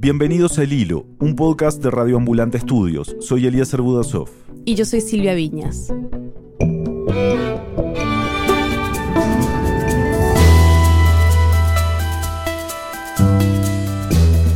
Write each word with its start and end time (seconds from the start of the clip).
Bienvenidos 0.00 0.60
a 0.60 0.62
El 0.62 0.72
Hilo, 0.72 1.06
un 1.18 1.34
podcast 1.34 1.82
de 1.82 1.90
Radio 1.90 2.18
Ambulante 2.18 2.56
Estudios. 2.56 3.16
Soy 3.18 3.48
Elías 3.48 3.76
Budasov. 3.76 4.28
Y 4.64 4.76
yo 4.76 4.84
soy 4.84 5.00
Silvia 5.00 5.34
Viñas. 5.34 5.92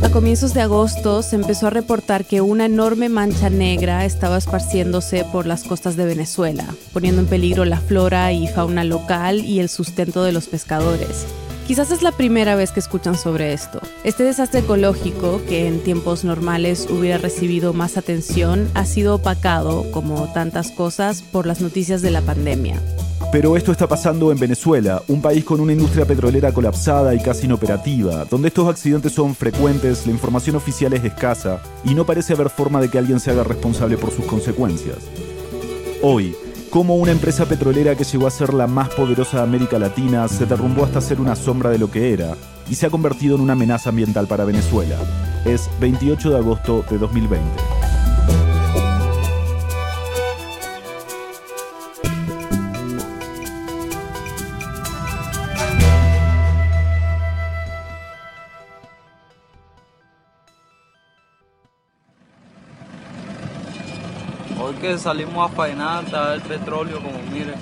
A 0.01 0.09
comienzos 0.13 0.53
de 0.53 0.61
agosto 0.61 1.21
se 1.21 1.35
empezó 1.35 1.67
a 1.67 1.71
reportar 1.71 2.23
que 2.23 2.39
una 2.39 2.67
enorme 2.67 3.09
mancha 3.09 3.49
negra 3.49 4.05
estaba 4.05 4.37
esparciéndose 4.37 5.25
por 5.29 5.45
las 5.45 5.65
costas 5.65 5.97
de 5.97 6.05
Venezuela, 6.05 6.73
poniendo 6.93 7.19
en 7.19 7.27
peligro 7.27 7.65
la 7.65 7.81
flora 7.81 8.31
y 8.31 8.47
fauna 8.47 8.85
local 8.85 9.43
y 9.43 9.59
el 9.59 9.67
sustento 9.67 10.23
de 10.23 10.31
los 10.31 10.47
pescadores. 10.47 11.25
Quizás 11.67 11.91
es 11.91 12.03
la 12.03 12.11
primera 12.11 12.55
vez 12.55 12.71
que 12.71 12.81
escuchan 12.81 13.17
sobre 13.17 13.53
esto. 13.53 13.79
Este 14.03 14.23
desastre 14.23 14.59
ecológico, 14.59 15.41
que 15.47 15.65
en 15.67 15.79
tiempos 15.79 16.25
normales 16.25 16.87
hubiera 16.89 17.17
recibido 17.17 17.71
más 17.71 17.95
atención, 17.95 18.69
ha 18.73 18.85
sido 18.85 19.15
opacado, 19.15 19.89
como 19.91 20.31
tantas 20.33 20.71
cosas, 20.71 21.21
por 21.21 21.45
las 21.45 21.61
noticias 21.61 22.01
de 22.01 22.11
la 22.11 22.21
pandemia. 22.21 22.81
Pero 23.31 23.55
esto 23.55 23.71
está 23.71 23.87
pasando 23.87 24.31
en 24.31 24.37
Venezuela, 24.37 25.01
un 25.07 25.21
país 25.21 25.45
con 25.45 25.61
una 25.61 25.71
industria 25.71 26.05
petrolera 26.05 26.51
colapsada 26.51 27.15
y 27.15 27.19
casi 27.19 27.45
inoperativa, 27.45 28.25
donde 28.25 28.49
estos 28.49 28.67
accidentes 28.67 29.13
son 29.13 29.33
frecuentes, 29.33 30.05
la 30.05 30.11
información 30.11 30.57
oficial 30.57 30.91
es 30.91 31.05
escasa 31.05 31.61
y 31.85 31.95
no 31.95 32.05
parece 32.05 32.33
haber 32.33 32.49
forma 32.49 32.81
de 32.81 32.89
que 32.89 32.97
alguien 32.97 33.21
se 33.21 33.31
haga 33.31 33.45
responsable 33.45 33.97
por 33.97 34.11
sus 34.11 34.25
consecuencias. 34.25 34.97
Hoy, 36.01 36.35
cómo 36.73 36.95
una 36.95 37.11
empresa 37.11 37.45
petrolera 37.45 37.95
que 37.95 38.03
llegó 38.03 38.25
a 38.25 38.31
ser 38.31 38.51
la 38.51 38.65
más 38.65 38.89
poderosa 38.89 39.37
de 39.37 39.43
América 39.43 39.77
Latina 39.77 40.27
se 40.27 40.47
derrumbó 40.47 40.85
hasta 40.85 41.01
ser 41.01 41.21
una 41.21 41.35
sombra 41.35 41.69
de 41.69 41.77
lo 41.77 41.91
que 41.91 42.11
era 42.11 42.35
y 42.67 42.73
se 42.73 42.87
ha 42.87 42.89
convertido 42.89 43.35
en 43.35 43.41
una 43.41 43.53
amenaza 43.53 43.89
ambiental 43.89 44.25
para 44.25 44.43
Venezuela. 44.43 44.97
Es 45.45 45.69
28 45.79 46.31
de 46.31 46.37
agosto 46.37 46.83
de 46.89 46.97
2020. 46.97 47.72
Que 64.83 64.97
salimos 64.97 65.49
a 65.49 65.55
faenar, 65.55 66.03
está 66.03 66.33
el 66.33 66.41
petróleo 66.41 66.97
como 66.97 67.17
miren. 67.31 67.55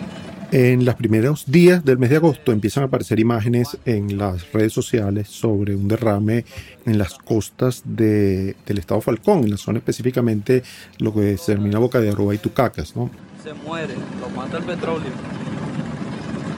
En 0.52 0.84
los 0.84 0.96
primeros 0.96 1.46
días 1.46 1.86
del 1.86 2.00
mes 2.00 2.10
de 2.10 2.16
agosto 2.16 2.52
empiezan 2.52 2.82
a 2.82 2.88
aparecer 2.88 3.20
imágenes 3.20 3.78
en 3.86 4.18
las 4.18 4.52
redes 4.52 4.74
sociales 4.74 5.28
sobre 5.30 5.76
un 5.76 5.88
derrame 5.88 6.46
en 6.84 6.98
las 6.98 7.14
costas 7.14 7.84
de, 7.86 8.56
del 8.66 8.80
estado 8.80 9.02
Falcón, 9.02 9.44
en 9.44 9.52
la 9.52 9.58
zona 9.58 9.78
específicamente 9.78 10.64
lo 10.98 11.14
que 11.14 11.38
se 11.38 11.52
denomina 11.52 11.78
Boca 11.78 12.00
de 12.00 12.10
Aroa 12.10 12.34
y 12.34 12.40
Tucacas. 12.40 12.96
¿no? 12.96 13.12
Se 13.44 13.54
muere, 13.54 13.94
lo 14.20 14.30
mata 14.36 14.58
el 14.58 14.64
petróleo. 14.64 15.12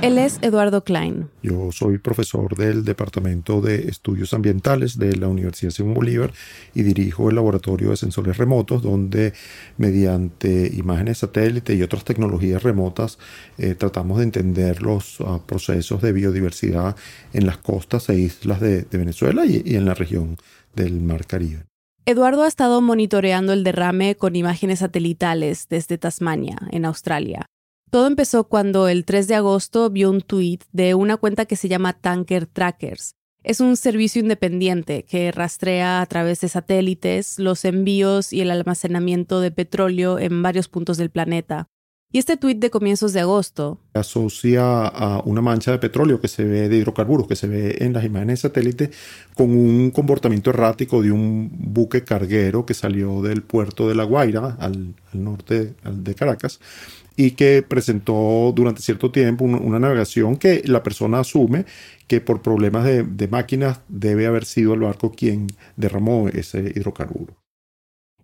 Él 0.04 0.18
es 0.18 0.38
Eduardo 0.42 0.84
Klein. 0.84 1.30
Yo 1.42 1.72
soy 1.72 1.98
profesor 1.98 2.58
del 2.58 2.84
Departamento 2.84 3.62
de 3.62 3.88
Estudios 3.88 4.34
Ambientales 4.34 5.00
de 5.00 5.16
la 5.16 5.30
Universidad 5.30 5.72
Simón 5.72 5.94
Bolívar 5.94 6.34
y 6.76 6.84
dirijo 6.84 7.30
el 7.30 7.36
laboratorio 7.36 7.92
de 7.92 7.96
sensores 7.96 8.36
remotos 8.36 8.82
donde 8.82 9.32
mediante 9.78 10.70
imágenes 10.76 11.20
satélite 11.20 11.74
y 11.76 11.84
otras 11.84 12.04
tecnologías 12.04 12.64
remotas 12.64 13.18
eh, 13.58 13.76
tratamos 13.76 14.18
de 14.18 14.26
entender 14.26 14.82
los 14.82 15.22
uh, 15.22 15.40
procesos 15.46 16.02
de 16.02 16.12
biodiversidad 16.12 16.98
en 17.32 17.46
las 17.46 17.60
costas 17.60 18.10
e 18.10 18.20
islas 18.20 18.60
de, 18.60 18.82
de 18.82 18.98
Venezuela 18.98 19.46
y, 19.46 19.64
y 19.66 19.76
en 19.78 19.86
la 19.86 19.94
región 19.94 20.36
del 20.76 21.00
Mar 21.00 21.26
Caribe. 21.26 21.64
Eduardo 22.06 22.44
ha 22.44 22.50
estado 22.50 22.82
monitoreando 22.82 23.54
el 23.54 23.64
derrame 23.64 24.16
con 24.16 24.36
imágenes 24.36 24.80
satelitales 24.80 25.68
desde 25.70 25.98
Tasmania, 25.98 26.58
en 26.72 26.84
Australia. 26.84 27.46
Todo 27.94 28.08
empezó 28.08 28.46
cuando 28.46 28.88
el 28.88 29.06
3 29.06 29.28
de 29.28 29.36
agosto 29.36 29.92
vio 29.92 30.10
un 30.10 30.22
tweet 30.22 30.62
de 30.72 30.96
una 30.96 31.16
cuenta 31.16 31.46
que 31.46 31.56
se 31.56 31.68
llama 31.68 31.94
Tanker 31.94 32.48
Trackers. 32.48 33.14
Es 33.44 33.60
un 33.60 33.78
servicio 33.78 34.20
independiente 34.20 35.04
que 35.04 35.32
rastrea 35.32 36.02
a 36.02 36.06
través 36.08 36.42
de 36.42 36.50
satélites 36.50 37.38
los 37.38 37.66
envíos 37.66 38.34
y 38.34 38.42
el 38.42 38.50
almacenamiento 38.50 39.42
de 39.42 39.52
petróleo 39.52 40.18
en 40.18 40.42
varios 40.42 40.70
puntos 40.70 40.98
del 40.98 41.12
planeta. 41.12 41.68
Y 42.12 42.18
este 42.18 42.36
tuit 42.36 42.58
de 42.60 42.72
comienzos 42.72 43.14
de 43.14 43.20
agosto 43.20 43.80
asocia 43.94 44.88
a 44.88 45.22
una 45.24 45.42
mancha 45.42 45.72
de 45.72 45.78
petróleo 45.78 46.20
que 46.20 46.28
se 46.28 46.46
ve 46.46 46.70
de 46.70 46.78
hidrocarburos, 46.78 47.28
que 47.28 47.36
se 47.36 47.48
ve 47.48 47.78
en 47.80 47.94
las 47.94 48.06
imágenes 48.06 48.40
de 48.40 48.50
satélite, 48.50 48.92
con 49.36 49.52
un 49.52 49.92
comportamiento 49.92 50.50
errático 50.50 51.04
de 51.04 51.12
un 51.12 51.52
buque 51.52 52.04
carguero 52.04 52.66
que 52.66 52.74
salió 52.74 53.22
del 53.22 53.44
puerto 53.44 53.88
de 53.88 53.94
La 53.94 54.04
Guaira, 54.04 54.58
al, 54.60 54.96
al 55.12 55.24
norte 55.24 55.76
de 55.84 56.16
Caracas, 56.16 56.60
y 57.16 57.32
que 57.32 57.62
presentó 57.62 58.52
durante 58.56 58.82
cierto 58.82 59.12
tiempo 59.12 59.46
una, 59.46 59.80
navegación 59.80 60.38
que 60.38 60.62
la 60.66 60.84
persona 60.84 61.20
asume 61.20 61.66
que 62.08 62.22
por 62.22 62.42
problemas 62.42 62.86
de, 62.86 63.04
de 63.04 63.28
máquinas 63.28 63.82
debe 63.88 64.26
haber 64.26 64.46
sido 64.46 64.74
el 64.74 64.82
barco 64.82 65.12
quien 65.12 65.48
derramó 65.76 66.28
ese 66.30 66.72
hidrocarburo. 66.76 67.36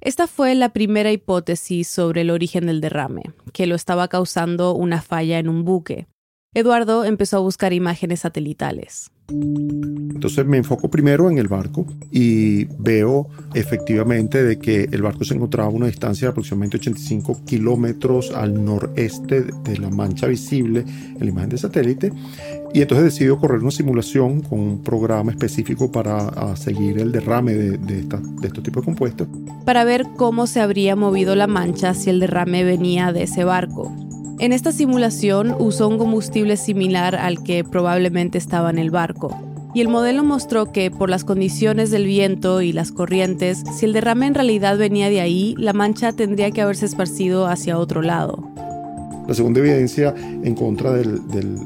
Esta 0.02 0.28
fue 0.28 0.56
la 0.56 0.70
primera 0.70 1.12
hipótesis 1.12 1.88
sobre 1.88 2.22
el 2.22 2.30
origen 2.30 2.68
del 2.68 2.80
derrame, 2.80 3.24
que 3.52 3.68
lo 3.68 3.76
estaba 3.76 4.08
causando 4.08 4.74
una 4.74 5.02
falla 5.02 5.40
en 5.40 5.50
un 5.50 5.66
buque. 5.66 6.08
Eduardo 6.56 7.06
empezó 7.06 7.38
a 7.38 7.42
buscar 7.42 7.74
imágenes 7.74 8.22
satelitales. 8.22 9.12
Entonces 9.30 10.44
me 10.48 10.58
enfoco 10.58 10.90
primero 10.90 11.30
en 11.30 11.38
el 11.38 11.48
barco 11.48 11.86
y 12.12 12.66
veo 12.80 13.28
efectivamente 13.54 14.44
de 14.44 14.58
que 14.58 14.90
el 14.92 15.04
barco 15.04 15.24
se 15.24 15.36
encontraba 15.36 15.70
a 15.70 15.72
una 15.72 15.86
distancia 15.86 16.26
de 16.26 16.32
aproximadamente 16.32 16.78
85 16.78 17.46
kilómetros 17.46 18.32
al 18.32 18.66
noreste 18.66 19.44
de 19.44 19.78
la 19.78 19.92
mancha 19.92 20.26
visible 20.26 20.80
en 20.80 21.20
la 21.20 21.28
imagen 21.28 21.50
de 21.50 21.58
satélite. 21.60 22.12
Y 22.74 22.81
entonces 22.81 23.06
decido 23.06 23.40
correr 23.40 23.62
una 23.62 23.70
simulación 23.70 24.42
con 24.42 24.60
un 24.60 24.84
programa 24.84 25.31
específico 25.31 25.92
para 25.92 26.56
seguir 26.56 26.98
el 26.98 27.12
derrame 27.12 27.54
de, 27.54 27.78
de, 27.78 28.00
esta, 28.00 28.18
de 28.18 28.48
estos 28.48 28.64
tipos 28.64 28.81
de 28.81 28.86
compuestos. 28.86 29.28
Para 29.66 29.84
ver 29.84 30.08
cómo 30.18 30.48
se 30.48 30.62
habría 30.62 30.96
movido 30.96 31.36
la 31.36 31.46
mancha 31.46 31.94
si 31.94 32.10
el 32.10 32.20
derrame 32.20 32.64
venía 32.64 33.14
de 33.14 33.24
ese 33.24 33.44
barco. 33.44 34.09
En 34.40 34.54
esta 34.54 34.72
simulación 34.72 35.54
usó 35.60 35.90
un 35.90 35.98
combustible 35.98 36.56
similar 36.56 37.14
al 37.14 37.44
que 37.44 37.66
probablemente 37.66 38.38
estaba 38.38 38.70
en 38.70 38.80
el 38.80 38.90
barco, 38.90 39.38
y 39.74 39.82
el 39.82 39.90
modelo 39.90 40.24
mostró 40.24 40.72
que 40.72 40.90
por 40.92 41.10
las 41.10 41.26
condiciones 41.26 41.92
del 41.92 42.06
viento 42.06 42.62
y 42.62 42.72
las 42.72 42.94
corrientes, 42.94 43.62
si 43.78 43.86
el 43.86 43.92
derrame 43.92 44.28
en 44.28 44.36
realidad 44.36 44.78
venía 44.78 45.10
de 45.10 45.20
ahí, 45.20 45.56
la 45.58 45.74
mancha 45.74 46.14
tendría 46.14 46.52
que 46.52 46.62
haberse 46.62 46.86
esparcido 46.86 47.48
hacia 47.48 47.78
otro 47.78 48.02
lado. 48.02 48.50
La 49.30 49.36
segunda 49.36 49.60
evidencia 49.60 50.16
en 50.18 50.56
contra 50.56 50.92
de 50.92 51.06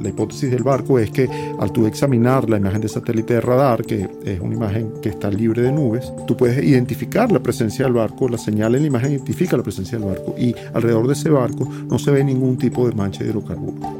la 0.01 0.09
hipótesis 0.09 0.51
del 0.51 0.63
barco 0.63 0.99
es 0.99 1.09
que 1.11 1.29
al 1.57 1.71
tú 1.71 1.87
examinar 1.87 2.49
la 2.49 2.57
imagen 2.57 2.81
de 2.81 2.89
satélite 2.89 3.35
de 3.35 3.39
radar, 3.41 3.85
que 3.85 4.09
es 4.25 4.41
una 4.41 4.55
imagen 4.55 4.91
que 5.01 5.07
está 5.07 5.29
libre 5.29 5.61
de 5.61 5.71
nubes, 5.71 6.11
tú 6.27 6.35
puedes 6.35 6.61
identificar 6.61 7.31
la 7.31 7.39
presencia 7.39 7.85
del 7.85 7.93
barco, 7.93 8.27
la 8.27 8.37
señal 8.37 8.75
en 8.75 8.81
la 8.81 8.87
imagen 8.87 9.13
identifica 9.13 9.55
la 9.55 9.63
presencia 9.63 9.97
del 9.97 10.09
barco 10.09 10.35
y 10.37 10.53
alrededor 10.73 11.07
de 11.07 11.13
ese 11.13 11.29
barco 11.29 11.63
no 11.87 11.97
se 11.97 12.11
ve 12.11 12.21
ningún 12.25 12.57
tipo 12.57 12.85
de 12.85 12.95
mancha 12.95 13.23
de 13.23 13.29
hidrocarburos. 13.29 13.93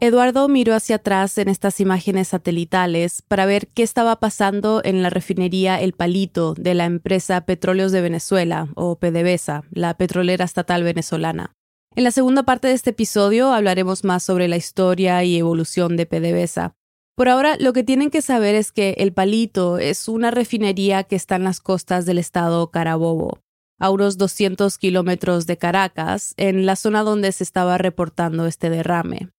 Eduardo 0.00 0.48
miró 0.48 0.74
hacia 0.74 0.96
atrás 0.96 1.36
en 1.36 1.48
estas 1.48 1.80
imágenes 1.80 2.28
satelitales 2.28 3.20
para 3.28 3.44
ver 3.44 3.68
qué 3.74 3.82
estaba 3.82 4.20
pasando 4.20 4.80
en 4.84 5.02
la 5.02 5.10
refinería 5.10 5.78
El 5.78 5.92
Palito 5.92 6.54
de 6.54 6.72
la 6.72 6.86
empresa 6.86 7.42
Petróleos 7.42 7.92
de 7.92 8.00
Venezuela, 8.00 8.68
o 8.74 8.96
PDVSA, 8.96 9.64
la 9.70 9.98
petrolera 9.98 10.46
estatal 10.46 10.82
venezolana. 10.82 11.57
En 11.98 12.04
la 12.04 12.12
segunda 12.12 12.44
parte 12.44 12.68
de 12.68 12.74
este 12.74 12.90
episodio 12.90 13.52
hablaremos 13.52 14.04
más 14.04 14.22
sobre 14.22 14.46
la 14.46 14.56
historia 14.56 15.24
y 15.24 15.36
evolución 15.36 15.96
de 15.96 16.06
PDVSA. 16.06 16.76
Por 17.16 17.28
ahora, 17.28 17.56
lo 17.58 17.72
que 17.72 17.82
tienen 17.82 18.10
que 18.10 18.22
saber 18.22 18.54
es 18.54 18.70
que 18.70 18.94
El 18.98 19.12
Palito 19.12 19.78
es 19.78 20.06
una 20.06 20.30
refinería 20.30 21.02
que 21.02 21.16
está 21.16 21.34
en 21.34 21.42
las 21.42 21.58
costas 21.58 22.06
del 22.06 22.18
estado 22.18 22.70
Carabobo, 22.70 23.40
a 23.80 23.90
unos 23.90 24.16
200 24.16 24.78
kilómetros 24.78 25.48
de 25.48 25.58
Caracas, 25.58 26.34
en 26.36 26.66
la 26.66 26.76
zona 26.76 27.02
donde 27.02 27.32
se 27.32 27.42
estaba 27.42 27.78
reportando 27.78 28.46
este 28.46 28.70
derrame. 28.70 29.30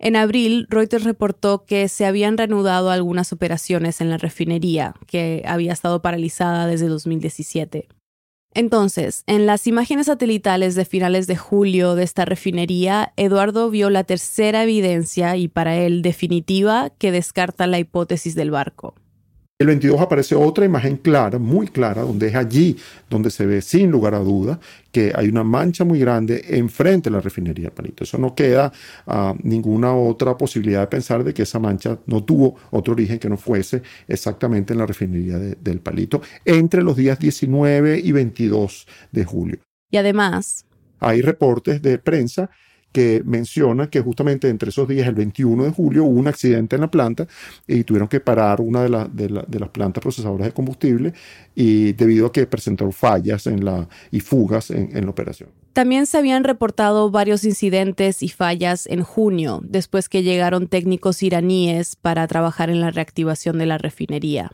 En 0.00 0.16
abril, 0.16 0.66
Reuters 0.70 1.04
reportó 1.04 1.66
que 1.66 1.88
se 1.88 2.04
habían 2.04 2.36
reanudado 2.36 2.90
algunas 2.90 3.32
operaciones 3.32 4.00
en 4.00 4.10
la 4.10 4.18
refinería, 4.18 4.96
que 5.06 5.44
había 5.46 5.72
estado 5.72 6.02
paralizada 6.02 6.66
desde 6.66 6.88
2017. 6.88 7.86
Entonces, 8.54 9.24
en 9.26 9.46
las 9.46 9.66
imágenes 9.66 10.06
satelitales 10.06 10.74
de 10.74 10.84
finales 10.84 11.26
de 11.26 11.36
julio 11.36 11.94
de 11.94 12.02
esta 12.02 12.24
refinería, 12.24 13.12
Eduardo 13.16 13.70
vio 13.70 13.90
la 13.90 14.04
tercera 14.04 14.62
evidencia 14.62 15.36
y 15.36 15.48
para 15.48 15.76
él 15.76 16.02
definitiva 16.02 16.90
que 16.98 17.12
descarta 17.12 17.66
la 17.66 17.78
hipótesis 17.78 18.34
del 18.34 18.50
barco. 18.50 18.94
El 19.60 19.66
22 19.66 20.00
aparece 20.00 20.36
otra 20.36 20.64
imagen 20.64 20.98
clara, 20.98 21.36
muy 21.40 21.66
clara, 21.66 22.02
donde 22.02 22.28
es 22.28 22.36
allí 22.36 22.76
donde 23.10 23.28
se 23.28 23.44
ve 23.44 23.60
sin 23.60 23.90
lugar 23.90 24.14
a 24.14 24.20
duda 24.20 24.60
que 24.92 25.12
hay 25.12 25.26
una 25.26 25.42
mancha 25.42 25.84
muy 25.84 25.98
grande 25.98 26.44
enfrente 26.50 27.10
de 27.10 27.16
la 27.16 27.20
refinería 27.20 27.64
del 27.64 27.72
Palito. 27.72 28.04
Eso 28.04 28.18
no 28.18 28.36
queda 28.36 28.72
uh, 29.06 29.34
ninguna 29.42 29.92
otra 29.92 30.36
posibilidad 30.38 30.82
de 30.82 30.86
pensar 30.86 31.24
de 31.24 31.34
que 31.34 31.42
esa 31.42 31.58
mancha 31.58 31.98
no 32.06 32.22
tuvo 32.22 32.54
otro 32.70 32.92
origen 32.92 33.18
que 33.18 33.28
no 33.28 33.36
fuese 33.36 33.82
exactamente 34.06 34.74
en 34.74 34.78
la 34.78 34.86
refinería 34.86 35.38
de, 35.40 35.58
del 35.60 35.80
Palito 35.80 36.22
entre 36.44 36.82
los 36.82 36.94
días 36.94 37.18
19 37.18 37.98
y 37.98 38.12
22 38.12 38.86
de 39.10 39.24
julio. 39.24 39.58
Y 39.90 39.96
además... 39.96 40.66
Hay 41.00 41.20
reportes 41.20 41.80
de 41.80 41.98
prensa 41.98 42.50
que 42.92 43.22
menciona 43.24 43.90
que 43.90 44.00
justamente 44.00 44.48
entre 44.48 44.70
esos 44.70 44.88
días, 44.88 45.06
el 45.06 45.14
21 45.14 45.64
de 45.64 45.70
julio, 45.70 46.04
hubo 46.04 46.18
un 46.18 46.28
accidente 46.28 46.76
en 46.76 46.82
la 46.82 46.90
planta 46.90 47.26
y 47.66 47.84
tuvieron 47.84 48.08
que 48.08 48.20
parar 48.20 48.60
una 48.60 48.82
de, 48.82 49.08
de, 49.46 49.58
las 49.58 49.68
plantas 49.70 50.02
procesadoras 50.02 50.46
de 50.46 50.52
combustible 50.52 51.12
y 51.54 51.92
debido 51.92 52.26
a 52.26 52.32
que 52.32 52.46
presentó 52.46 52.90
fallas 52.92 53.46
en 53.46 53.64
la, 53.64 53.88
y 54.10 54.20
fugas 54.20 54.70
en, 54.70 54.96
en 54.96 55.04
la 55.04 55.10
operación. 55.10 55.50
También 55.72 56.06
se 56.06 56.18
habían 56.18 56.44
reportado 56.44 57.10
varios 57.10 57.44
incidentes 57.44 58.22
y 58.22 58.28
fallas 58.28 58.86
en 58.86 59.02
junio, 59.02 59.60
después 59.62 60.08
que 60.08 60.22
llegaron 60.22 60.66
técnicos 60.66 61.22
iraníes 61.22 61.94
para 61.94 62.26
trabajar 62.26 62.70
en 62.70 62.80
la 62.80 62.90
reactivación 62.90 63.58
de 63.58 63.66
la 63.66 63.78
refinería. 63.78 64.52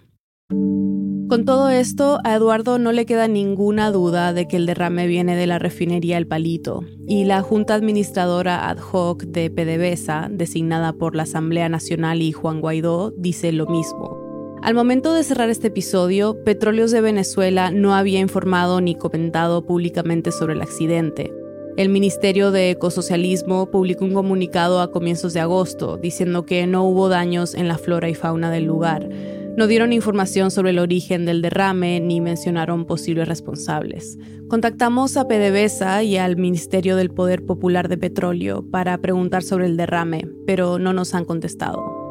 Con 1.28 1.46
todo 1.46 1.70
esto, 1.70 2.18
a 2.22 2.34
Eduardo 2.34 2.78
no 2.78 2.92
le 2.92 3.06
queda 3.06 3.28
ninguna 3.28 3.90
duda 3.90 4.34
de 4.34 4.46
que 4.46 4.56
el 4.56 4.66
derrame 4.66 5.06
viene 5.06 5.34
de 5.36 5.46
la 5.46 5.58
refinería 5.58 6.18
El 6.18 6.26
Palito, 6.26 6.84
y 7.06 7.24
la 7.24 7.40
Junta 7.40 7.74
Administradora 7.74 8.68
Ad 8.68 8.78
hoc 8.92 9.22
de 9.22 9.48
PDVSA, 9.48 10.28
designada 10.30 10.92
por 10.92 11.16
la 11.16 11.22
Asamblea 11.22 11.70
Nacional 11.70 12.20
y 12.20 12.32
Juan 12.32 12.60
Guaidó, 12.60 13.10
dice 13.16 13.52
lo 13.52 13.66
mismo. 13.66 14.58
Al 14.62 14.74
momento 14.74 15.14
de 15.14 15.24
cerrar 15.24 15.48
este 15.48 15.68
episodio, 15.68 16.44
Petróleos 16.44 16.90
de 16.90 17.00
Venezuela 17.00 17.70
no 17.70 17.94
había 17.94 18.20
informado 18.20 18.82
ni 18.82 18.94
comentado 18.94 19.64
públicamente 19.64 20.30
sobre 20.30 20.52
el 20.52 20.60
accidente. 20.60 21.32
El 21.78 21.88
Ministerio 21.88 22.50
de 22.50 22.70
Ecosocialismo 22.70 23.70
publicó 23.70 24.04
un 24.04 24.14
comunicado 24.14 24.80
a 24.80 24.92
comienzos 24.92 25.32
de 25.32 25.40
agosto 25.40 25.96
diciendo 25.96 26.44
que 26.44 26.66
no 26.66 26.84
hubo 26.84 27.08
daños 27.08 27.54
en 27.54 27.66
la 27.66 27.78
flora 27.78 28.08
y 28.08 28.14
fauna 28.14 28.50
del 28.50 28.64
lugar 28.64 29.08
no 29.56 29.68
dieron 29.68 29.92
información 29.92 30.50
sobre 30.50 30.70
el 30.70 30.80
origen 30.80 31.24
del 31.24 31.40
derrame 31.40 32.00
ni 32.00 32.20
mencionaron 32.20 32.86
posibles 32.86 33.28
responsables. 33.28 34.18
Contactamos 34.48 35.16
a 35.16 35.28
PDVSA 35.28 36.02
y 36.02 36.16
al 36.16 36.36
Ministerio 36.36 36.96
del 36.96 37.10
Poder 37.10 37.46
Popular 37.46 37.88
de 37.88 37.96
Petróleo 37.96 38.68
para 38.68 38.98
preguntar 38.98 39.44
sobre 39.44 39.66
el 39.66 39.76
derrame, 39.76 40.28
pero 40.46 40.80
no 40.80 40.92
nos 40.92 41.14
han 41.14 41.24
contestado. 41.24 42.02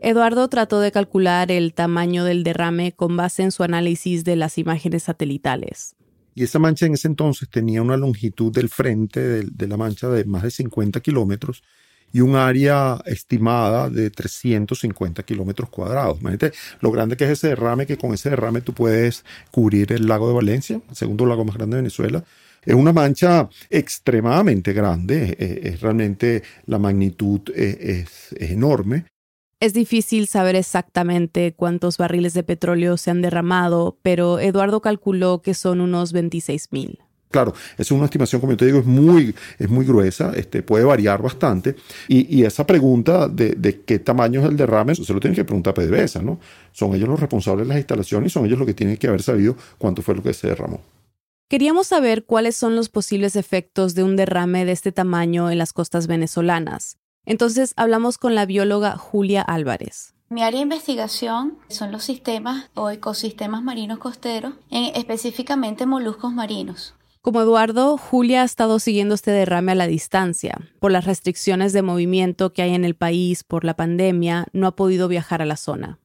Eduardo 0.00 0.48
trató 0.48 0.80
de 0.80 0.92
calcular 0.92 1.50
el 1.50 1.74
tamaño 1.74 2.24
del 2.24 2.42
derrame 2.42 2.92
con 2.92 3.16
base 3.16 3.42
en 3.42 3.52
su 3.52 3.62
análisis 3.64 4.24
de 4.24 4.36
las 4.36 4.58
imágenes 4.58 5.04
satelitales. 5.04 5.94
Y 6.34 6.42
esa 6.42 6.58
mancha 6.58 6.86
en 6.86 6.94
ese 6.94 7.08
entonces 7.08 7.48
tenía 7.48 7.80
una 7.80 7.96
longitud 7.96 8.50
del 8.52 8.68
frente 8.68 9.20
de, 9.20 9.42
de 9.50 9.68
la 9.68 9.76
mancha 9.76 10.08
de 10.08 10.24
más 10.24 10.42
de 10.42 10.50
50 10.50 11.00
kilómetros 11.00 11.62
y 12.14 12.20
un 12.20 12.36
área 12.36 13.02
estimada 13.06 13.90
de 13.90 14.08
350 14.08 15.24
kilómetros 15.24 15.68
cuadrados. 15.68 16.20
Imagínate 16.20 16.52
lo 16.80 16.92
grande 16.92 17.16
que 17.16 17.24
es 17.24 17.30
ese 17.30 17.48
derrame, 17.48 17.86
que 17.86 17.98
con 17.98 18.14
ese 18.14 18.30
derrame 18.30 18.60
tú 18.60 18.72
puedes 18.72 19.24
cubrir 19.50 19.92
el 19.92 20.06
lago 20.06 20.28
de 20.28 20.34
Valencia, 20.34 20.80
el 20.88 20.94
segundo 20.94 21.26
lago 21.26 21.44
más 21.44 21.56
grande 21.56 21.74
de 21.74 21.82
Venezuela. 21.82 22.22
Es 22.64 22.74
una 22.76 22.92
mancha 22.92 23.48
extremadamente 23.68 24.72
grande, 24.72 25.36
es, 25.64 25.80
realmente 25.80 26.44
la 26.66 26.78
magnitud 26.78 27.40
es, 27.52 28.32
es 28.32 28.50
enorme. 28.52 29.06
Es 29.58 29.74
difícil 29.74 30.28
saber 30.28 30.54
exactamente 30.54 31.52
cuántos 31.52 31.98
barriles 31.98 32.32
de 32.32 32.44
petróleo 32.44 32.96
se 32.96 33.10
han 33.10 33.22
derramado, 33.22 33.98
pero 34.02 34.38
Eduardo 34.38 34.80
calculó 34.80 35.42
que 35.42 35.54
son 35.54 35.80
unos 35.80 36.12
26 36.12 36.68
mil. 36.70 37.03
Claro, 37.34 37.52
es 37.76 37.90
una 37.90 38.04
estimación, 38.04 38.40
como 38.40 38.52
yo 38.52 38.56
te 38.58 38.66
digo, 38.66 38.78
es 38.78 38.86
muy, 38.86 39.34
es 39.58 39.68
muy 39.68 39.84
gruesa, 39.84 40.30
este, 40.36 40.62
puede 40.62 40.84
variar 40.84 41.20
bastante. 41.20 41.74
Y, 42.06 42.32
y 42.32 42.44
esa 42.44 42.64
pregunta 42.64 43.26
de, 43.26 43.56
de, 43.56 43.80
qué 43.80 43.98
tamaño 43.98 44.40
es 44.40 44.46
el 44.46 44.56
derrame, 44.56 44.92
eso 44.92 45.04
se 45.04 45.12
lo 45.12 45.18
tienen 45.18 45.34
que 45.34 45.44
preguntar 45.44 45.72
a 45.72 45.74
PDVSA, 45.74 46.22
¿no? 46.22 46.38
Son 46.70 46.94
ellos 46.94 47.08
los 47.08 47.18
responsables 47.18 47.66
de 47.66 47.70
las 47.70 47.78
instalaciones 47.78 48.30
y 48.30 48.32
son 48.32 48.46
ellos 48.46 48.56
los 48.56 48.68
que 48.68 48.74
tienen 48.74 48.96
que 48.98 49.08
haber 49.08 49.20
sabido 49.20 49.56
cuánto 49.78 50.00
fue 50.00 50.14
lo 50.14 50.22
que 50.22 50.32
se 50.32 50.46
derramó. 50.46 50.80
Queríamos 51.48 51.88
saber 51.88 52.24
cuáles 52.24 52.54
son 52.54 52.76
los 52.76 52.88
posibles 52.88 53.34
efectos 53.34 53.96
de 53.96 54.04
un 54.04 54.14
derrame 54.14 54.64
de 54.64 54.70
este 54.70 54.92
tamaño 54.92 55.50
en 55.50 55.58
las 55.58 55.72
costas 55.72 56.06
venezolanas. 56.06 56.98
Entonces 57.26 57.74
hablamos 57.74 58.16
con 58.16 58.36
la 58.36 58.46
bióloga 58.46 58.96
Julia 58.96 59.42
Álvarez. 59.42 60.14
Mi 60.28 60.44
área 60.44 60.60
de 60.60 60.62
investigación 60.62 61.58
son 61.68 61.90
los 61.90 62.04
sistemas 62.04 62.70
o 62.74 62.90
ecosistemas 62.90 63.64
marinos 63.64 63.98
costeros, 63.98 64.54
específicamente 64.70 65.84
moluscos 65.84 66.32
marinos. 66.32 66.94
Como 67.24 67.40
Eduardo, 67.40 67.96
Julia 67.96 68.42
ha 68.42 68.44
estado 68.44 68.78
siguiendo 68.78 69.14
este 69.14 69.30
derrame 69.30 69.72
a 69.72 69.74
la 69.74 69.86
distancia. 69.86 70.60
Por 70.78 70.92
las 70.92 71.06
restricciones 71.06 71.72
de 71.72 71.80
movimiento 71.80 72.52
que 72.52 72.60
hay 72.60 72.74
en 72.74 72.84
el 72.84 72.96
país 72.96 73.44
por 73.44 73.64
la 73.64 73.76
pandemia, 73.76 74.46
no 74.52 74.66
ha 74.66 74.76
podido 74.76 75.08
viajar 75.08 75.40
a 75.40 75.46
la 75.46 75.56
zona. 75.56 75.98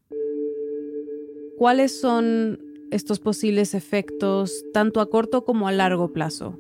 ¿Cuáles 1.58 2.00
son 2.00 2.62
estos 2.90 3.20
posibles 3.20 3.74
efectos 3.74 4.64
tanto 4.72 5.02
a 5.02 5.10
corto 5.10 5.44
como 5.44 5.68
a 5.68 5.74
largo 5.74 6.14
plazo? 6.14 6.58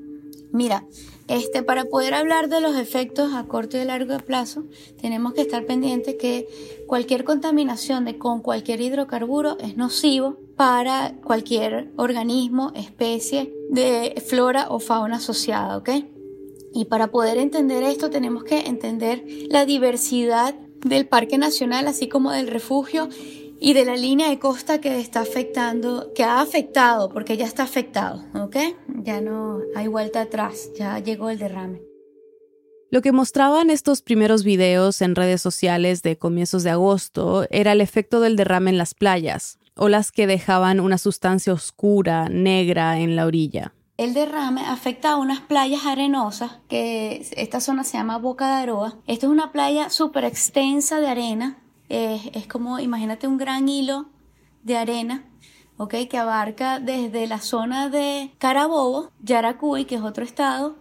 Mira, 0.51 0.85
este, 1.27 1.61
para 1.61 1.85
poder 1.85 2.15
hablar 2.15 2.49
de 2.49 2.59
los 2.59 2.75
efectos 2.75 3.33
a 3.33 3.45
corto 3.45 3.77
y 3.77 3.85
largo 3.85 4.17
plazo, 4.17 4.63
tenemos 4.99 5.33
que 5.33 5.41
estar 5.41 5.65
pendientes 5.65 6.15
que 6.15 6.47
cualquier 6.87 7.23
contaminación 7.23 8.03
de, 8.05 8.17
con 8.17 8.41
cualquier 8.41 8.81
hidrocarburo 8.81 9.57
es 9.59 9.77
nocivo 9.77 10.37
para 10.55 11.13
cualquier 11.23 11.91
organismo, 11.97 12.71
especie 12.75 13.53
de 13.69 14.21
flora 14.25 14.67
o 14.69 14.79
fauna 14.79 15.17
asociada, 15.17 15.77
¿ok? 15.77 15.89
Y 16.73 16.85
para 16.85 17.11
poder 17.11 17.37
entender 17.37 17.83
esto 17.83 18.09
tenemos 18.09 18.43
que 18.43 18.61
entender 18.61 19.23
la 19.49 19.65
diversidad 19.65 20.55
del 20.85 21.07
Parque 21.07 21.37
Nacional, 21.37 21.87
así 21.87 22.07
como 22.07 22.31
del 22.31 22.47
refugio 22.47 23.09
y 23.59 23.73
de 23.73 23.85
la 23.85 23.95
línea 23.95 24.29
de 24.29 24.39
costa 24.39 24.79
que 24.79 24.99
está 24.99 25.21
afectando, 25.21 26.11
que 26.13 26.23
ha 26.23 26.41
afectado, 26.41 27.09
porque 27.09 27.37
ya 27.37 27.45
está 27.45 27.63
afectado, 27.63 28.23
¿ok? 28.33 28.55
Ya 29.03 29.21
no 29.21 29.59
hay 29.75 29.87
vuelta 29.87 30.21
atrás, 30.21 30.71
ya 30.77 30.99
llegó 30.99 31.29
el 31.29 31.39
derrame. 31.39 31.81
Lo 32.91 33.01
que 33.01 33.11
mostraban 33.11 33.69
estos 33.69 34.01
primeros 34.01 34.43
videos 34.43 35.01
en 35.01 35.15
redes 35.15 35.41
sociales 35.41 36.01
de 36.01 36.17
comienzos 36.17 36.63
de 36.63 36.71
agosto 36.71 37.45
era 37.51 37.73
el 37.73 37.81
efecto 37.81 38.19
del 38.19 38.35
derrame 38.35 38.71
en 38.71 38.77
las 38.79 38.95
playas, 38.95 39.59
olas 39.75 40.11
que 40.11 40.25
dejaban 40.25 40.79
una 40.79 40.97
sustancia 40.97 41.53
oscura, 41.53 42.29
negra 42.29 42.99
en 42.99 43.15
la 43.15 43.27
orilla. 43.27 43.73
El 43.97 44.13
derrame 44.13 44.61
afecta 44.61 45.11
a 45.11 45.17
unas 45.17 45.41
playas 45.41 45.85
arenosas, 45.85 46.61
que 46.69 47.27
esta 47.35 47.59
zona 47.59 47.83
se 47.83 47.97
llama 47.97 48.17
Boca 48.17 48.47
de 48.47 48.63
Aroa. 48.63 48.97
Esta 49.07 49.25
es 49.25 49.31
una 49.31 49.51
playa 49.51 49.89
súper 49.89 50.23
extensa 50.23 50.99
de 51.01 51.07
arena, 51.09 51.61
es 51.89 52.47
como, 52.47 52.79
imagínate 52.79 53.27
un 53.27 53.37
gran 53.37 53.67
hilo 53.67 54.05
de 54.63 54.77
arena, 54.77 55.25
¿ok? 55.77 55.95
Que 56.09 56.17
abarca 56.17 56.79
desde 56.79 57.27
la 57.27 57.39
zona 57.39 57.89
de 57.89 58.31
Carabobo, 58.37 59.11
Yaracuy, 59.21 59.85
que 59.85 59.95
es 59.95 60.01
otro 60.01 60.23
estado, 60.23 60.77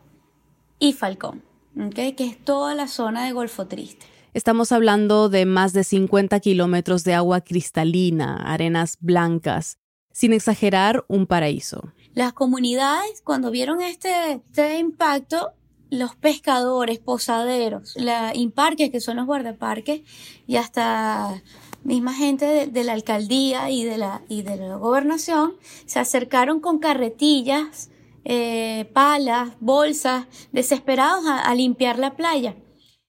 y 0.79 0.93
Falcón, 0.93 1.43
¿ok? 1.77 2.15
Que 2.17 2.27
es 2.27 2.45
toda 2.45 2.75
la 2.75 2.88
zona 2.88 3.25
de 3.25 3.33
Golfo 3.33 3.67
Triste. 3.67 4.07
Estamos 4.35 4.73
hablando 4.73 5.29
de 5.29 5.47
más 5.47 5.73
de 5.73 5.85
50 5.85 6.38
kilómetros 6.41 7.03
de 7.05 7.15
agua 7.15 7.41
cristalina, 7.41 8.37
arenas 8.37 8.99
blancas, 9.00 9.79
sin 10.12 10.33
exagerar, 10.33 11.05
un 11.09 11.27
paraíso. 11.27 11.93
Las 12.15 12.33
comunidades, 12.33 13.23
cuando 13.23 13.50
vieron 13.50 13.81
este, 13.81 14.33
este 14.33 14.79
impacto, 14.79 15.53
los 15.90 16.16
pescadores, 16.16 16.99
posaderos, 16.99 17.95
la 17.97 18.35
imparques, 18.35 18.90
que 18.90 19.00
son 19.00 19.16
los 19.16 19.26
guardaparques, 19.26 20.02
y 20.47 20.57
hasta 20.57 21.42
misma 21.85 22.14
gente 22.14 22.45
de, 22.45 22.66
de, 22.66 22.85
la 22.85 22.92
alcaldía 22.92 23.71
y 23.71 23.85
de 23.85 23.99
la, 23.99 24.23
y 24.28 24.42
de 24.42 24.57
la 24.57 24.76
gobernación, 24.76 25.54
se 25.87 25.99
acercaron 25.99 26.61
con 26.61 26.78
carretillas, 26.78 27.90
eh, 28.25 28.90
palas, 28.92 29.50
bolsas, 29.61 30.26
desesperados 30.52 31.25
a, 31.26 31.40
a 31.40 31.54
limpiar 31.54 31.99
la 31.99 32.14
playa. 32.16 32.57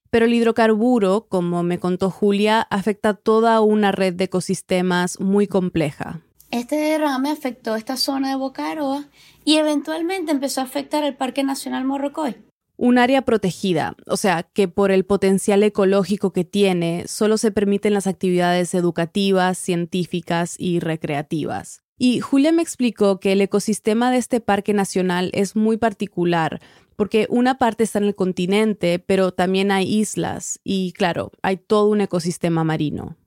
Pero 0.09 0.25
el 0.25 0.33
hidrocarburo, 0.33 1.27
como 1.29 1.61
me 1.61 1.79
contó 1.79 2.09
Julia, 2.09 2.61
afecta 2.69 3.13
toda 3.13 3.61
una 3.61 3.91
red 3.91 4.13
de 4.13 4.25
ecosistemas 4.25 5.19
muy 5.19 5.47
compleja. 5.47 6.21
Este 6.51 6.77
derrame 6.77 7.29
afectó 7.29 7.75
esta 7.75 7.95
zona 7.95 8.29
de 8.29 8.35
Boca 8.35 8.71
Aroa 8.71 9.05
y 9.45 9.57
eventualmente 9.57 10.31
empezó 10.31 10.61
a 10.61 10.63
afectar 10.63 11.03
el 11.03 11.15
Parque 11.15 11.43
Nacional 11.43 11.85
Morrocoy. 11.85 12.37
Un 12.81 12.97
área 12.97 13.23
protegida, 13.23 13.97
o 14.07 14.15
sea, 14.15 14.43
que 14.43 14.69
por 14.69 14.91
el 14.91 15.03
potencial 15.03 15.63
ecológico 15.63 16.31
que 16.31 16.45
tiene, 16.45 17.03
solo 17.09 17.37
se 17.37 17.51
permiten 17.51 17.93
las 17.93 18.07
actividades 18.07 18.73
educativas, 18.73 19.57
científicas 19.57 20.55
y 20.57 20.79
recreativas. 20.79 21.81
Y 21.97 22.21
Julia 22.21 22.53
me 22.53 22.61
explicó 22.61 23.19
que 23.19 23.33
el 23.33 23.41
ecosistema 23.41 24.11
de 24.11 24.17
este 24.17 24.39
parque 24.39 24.73
nacional 24.73 25.29
es 25.33 25.57
muy 25.57 25.75
particular, 25.75 26.61
porque 26.95 27.27
una 27.29 27.57
parte 27.57 27.83
está 27.83 27.99
en 27.99 28.05
el 28.05 28.15
continente, 28.15 28.97
pero 28.97 29.33
también 29.33 29.71
hay 29.71 29.93
islas 29.93 30.61
y, 30.63 30.93
claro, 30.93 31.33
hay 31.41 31.57
todo 31.57 31.89
un 31.89 31.99
ecosistema 31.99 32.63
marino. 32.63 33.17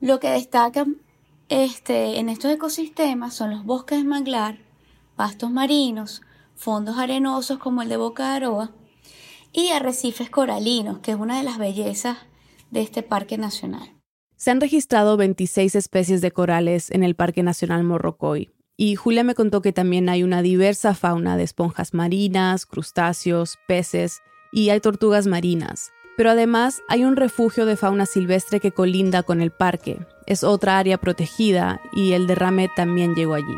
Lo 0.00 0.20
que 0.20 0.28
destaca 0.28 0.84
este, 1.48 2.18
en 2.18 2.28
estos 2.28 2.52
ecosistemas 2.52 3.32
son 3.32 3.52
los 3.52 3.64
bosques 3.64 3.96
de 3.96 4.04
manglar, 4.04 4.58
pastos 5.16 5.50
marinos, 5.50 6.20
fondos 6.56 6.98
arenosos 6.98 7.58
como 7.58 7.80
el 7.80 7.88
de 7.88 7.96
Boca 7.96 8.28
de 8.28 8.36
Aroa 8.36 8.70
y 9.52 9.68
arrecifes 9.68 10.30
coralinos, 10.30 10.98
que 10.98 11.12
es 11.12 11.16
una 11.16 11.38
de 11.38 11.44
las 11.44 11.58
bellezas 11.58 12.18
de 12.70 12.80
este 12.82 13.02
parque 13.02 13.38
nacional. 13.38 13.90
Se 14.36 14.50
han 14.50 14.60
registrado 14.60 15.16
26 15.16 15.74
especies 15.74 16.20
de 16.20 16.32
corales 16.32 16.90
en 16.90 17.04
el 17.04 17.14
Parque 17.14 17.42
Nacional 17.42 17.84
Morrocoy, 17.84 18.50
y 18.76 18.96
Julia 18.96 19.22
me 19.22 19.34
contó 19.34 19.62
que 19.62 19.72
también 19.72 20.08
hay 20.08 20.22
una 20.22 20.42
diversa 20.42 20.94
fauna 20.94 21.36
de 21.36 21.44
esponjas 21.44 21.94
marinas, 21.94 22.66
crustáceos, 22.66 23.58
peces 23.68 24.20
y 24.52 24.70
hay 24.70 24.80
tortugas 24.80 25.26
marinas. 25.26 25.92
Pero 26.16 26.30
además 26.30 26.82
hay 26.88 27.04
un 27.04 27.16
refugio 27.16 27.64
de 27.64 27.76
fauna 27.76 28.06
silvestre 28.06 28.60
que 28.60 28.72
colinda 28.72 29.22
con 29.22 29.40
el 29.40 29.50
parque. 29.50 29.98
Es 30.26 30.42
otra 30.42 30.78
área 30.78 30.98
protegida 30.98 31.80
y 31.92 32.12
el 32.12 32.26
derrame 32.26 32.68
también 32.74 33.14
llegó 33.14 33.34
allí. 33.34 33.56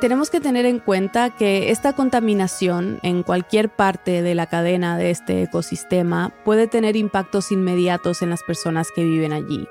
Tenemos 0.00 0.28
que 0.28 0.40
tener 0.40 0.66
en 0.66 0.80
cuenta 0.80 1.30
que 1.30 1.70
esta 1.70 1.94
contaminación 1.94 2.98
en 3.02 3.22
cualquier 3.22 3.70
parte 3.70 4.22
de 4.22 4.34
la 4.34 4.46
cadena 4.46 4.98
de 4.98 5.10
este 5.10 5.42
ecosistema 5.42 6.34
puede 6.44 6.66
tener 6.66 6.96
impactos 6.96 7.52
inmediatos 7.52 8.20
en 8.20 8.28
las 8.28 8.42
personas 8.42 8.88
que 8.94 9.04
viven 9.04 9.32
allí. 9.32 9.66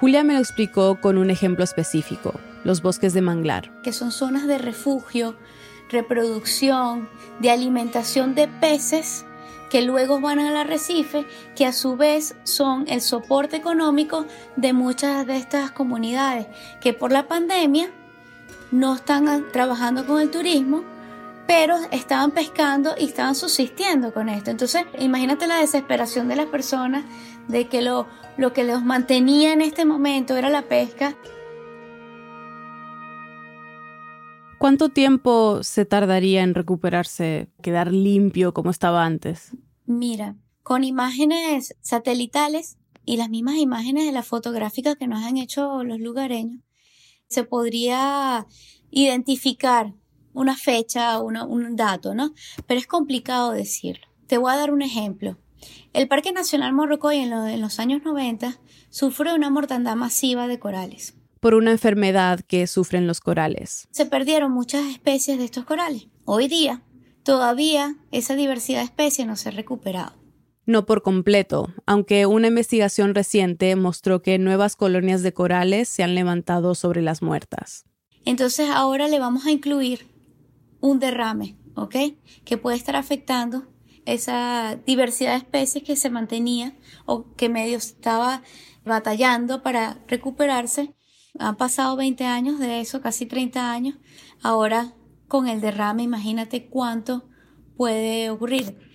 Julia 0.00 0.24
me 0.24 0.34
lo 0.34 0.38
explicó 0.38 1.00
con 1.00 1.18
un 1.18 1.30
ejemplo 1.30 1.64
específico, 1.64 2.40
los 2.64 2.80
bosques 2.80 3.12
de 3.12 3.20
manglar. 3.20 3.82
Que 3.82 3.92
son 3.92 4.12
zonas 4.12 4.46
de 4.46 4.58
refugio, 4.58 5.36
reproducción, 5.90 7.08
de 7.40 7.50
alimentación 7.50 8.34
de 8.34 8.48
peces 8.48 9.26
que 9.70 9.82
luego 9.82 10.20
van 10.20 10.38
al 10.38 10.56
arrecife, 10.56 11.26
que 11.54 11.66
a 11.66 11.72
su 11.72 11.96
vez 11.96 12.36
son 12.44 12.84
el 12.88 13.00
soporte 13.00 13.56
económico 13.56 14.26
de 14.56 14.72
muchas 14.72 15.26
de 15.26 15.36
estas 15.36 15.70
comunidades 15.70 16.46
que 16.80 16.92
por 16.92 17.10
la 17.10 17.26
pandemia 17.26 17.90
no 18.70 18.94
están 18.94 19.46
trabajando 19.52 20.06
con 20.06 20.20
el 20.20 20.30
turismo, 20.30 20.82
pero 21.46 21.76
estaban 21.92 22.32
pescando 22.32 22.94
y 22.98 23.04
estaban 23.04 23.34
subsistiendo 23.34 24.12
con 24.12 24.28
esto. 24.28 24.50
Entonces, 24.50 24.84
imagínate 24.98 25.46
la 25.46 25.58
desesperación 25.58 26.28
de 26.28 26.36
las 26.36 26.46
personas 26.46 27.04
de 27.48 27.68
que 27.68 27.82
lo 27.82 28.06
lo 28.36 28.52
que 28.52 28.64
los 28.64 28.84
mantenía 28.84 29.52
en 29.52 29.62
este 29.62 29.84
momento 29.84 30.36
era 30.36 30.50
la 30.50 30.62
pesca. 30.62 31.16
¿Cuánto 34.58 34.88
tiempo 34.88 35.62
se 35.62 35.84
tardaría 35.84 36.42
en 36.42 36.54
recuperarse, 36.54 37.48
quedar 37.62 37.92
limpio 37.92 38.52
como 38.52 38.70
estaba 38.70 39.04
antes? 39.04 39.52
Mira, 39.84 40.36
con 40.62 40.82
imágenes 40.82 41.76
satelitales 41.80 42.78
y 43.04 43.16
las 43.16 43.28
mismas 43.28 43.56
imágenes 43.56 44.06
de 44.06 44.12
la 44.12 44.22
fotográfica 44.22 44.96
que 44.96 45.06
nos 45.06 45.24
han 45.24 45.36
hecho 45.36 45.84
los 45.84 46.00
lugareños, 46.00 46.62
se 47.28 47.44
podría 47.44 48.46
identificar 48.90 49.92
una 50.32 50.56
fecha, 50.56 51.18
un 51.20 51.76
dato, 51.76 52.14
¿no? 52.14 52.34
Pero 52.66 52.78
es 52.78 52.86
complicado 52.86 53.52
decirlo. 53.52 54.06
Te 54.26 54.38
voy 54.38 54.52
a 54.52 54.56
dar 54.56 54.72
un 54.72 54.82
ejemplo. 54.82 55.38
El 55.92 56.08
Parque 56.08 56.32
Nacional 56.32 56.72
Morrocoy 56.72 57.18
en, 57.18 57.60
los 57.60 57.80
años 57.80 58.02
90 58.04 58.58
sufrió 58.90 59.34
una 59.34 59.50
mortandad 59.50 59.96
masiva 59.96 60.46
de 60.46 60.58
corales. 60.58 61.14
Por 61.40 61.54
una 61.54 61.70
enfermedad 61.70 62.40
que 62.40 62.66
sufren 62.66 63.06
los 63.06 63.20
corales. 63.20 63.88
Se 63.92 64.06
perdieron 64.06 64.52
muchas 64.52 64.84
especies 64.86 65.38
de 65.38 65.44
estos 65.44 65.64
corales. 65.64 66.08
Hoy 66.24 66.48
día, 66.48 66.82
todavía 67.22 67.96
esa 68.10 68.34
diversidad 68.34 68.80
de 68.80 68.86
especies 68.86 69.26
no 69.26 69.36
se 69.36 69.48
ha 69.48 69.52
recuperado. 69.52 70.14
No 70.66 70.84
por 70.84 71.02
completo, 71.02 71.72
aunque 71.86 72.26
una 72.26 72.48
investigación 72.48 73.14
reciente 73.14 73.76
mostró 73.76 74.20
que 74.20 74.38
nuevas 74.38 74.74
colonias 74.74 75.22
de 75.22 75.32
corales 75.32 75.88
se 75.88 76.02
han 76.02 76.16
levantado 76.16 76.74
sobre 76.74 77.02
las 77.02 77.22
muertas. 77.22 77.84
Entonces 78.24 78.68
ahora 78.68 79.06
le 79.06 79.20
vamos 79.20 79.46
a 79.46 79.52
incluir 79.52 80.08
un 80.80 80.98
derrame, 80.98 81.56
¿ok? 81.76 81.94
Que 82.44 82.58
puede 82.58 82.76
estar 82.76 82.96
afectando 82.96 83.68
esa 84.06 84.78
diversidad 84.84 85.32
de 85.32 85.38
especies 85.38 85.84
que 85.84 85.96
se 85.96 86.10
mantenía 86.10 86.74
o 87.06 87.32
que 87.34 87.48
medio 87.48 87.78
estaba 87.78 88.42
batallando 88.84 89.62
para 89.62 89.98
recuperarse. 90.08 90.94
Han 91.38 91.56
pasado 91.56 91.96
20 91.96 92.24
años 92.24 92.58
de 92.58 92.80
eso, 92.80 93.00
casi 93.00 93.26
30 93.26 93.70
años. 93.70 93.96
Ahora 94.42 94.94
con 95.28 95.48
el 95.48 95.60
derrame, 95.60 96.02
imagínate 96.02 96.66
cuánto 96.66 97.28
puede 97.76 98.30
ocurrir. 98.30 98.85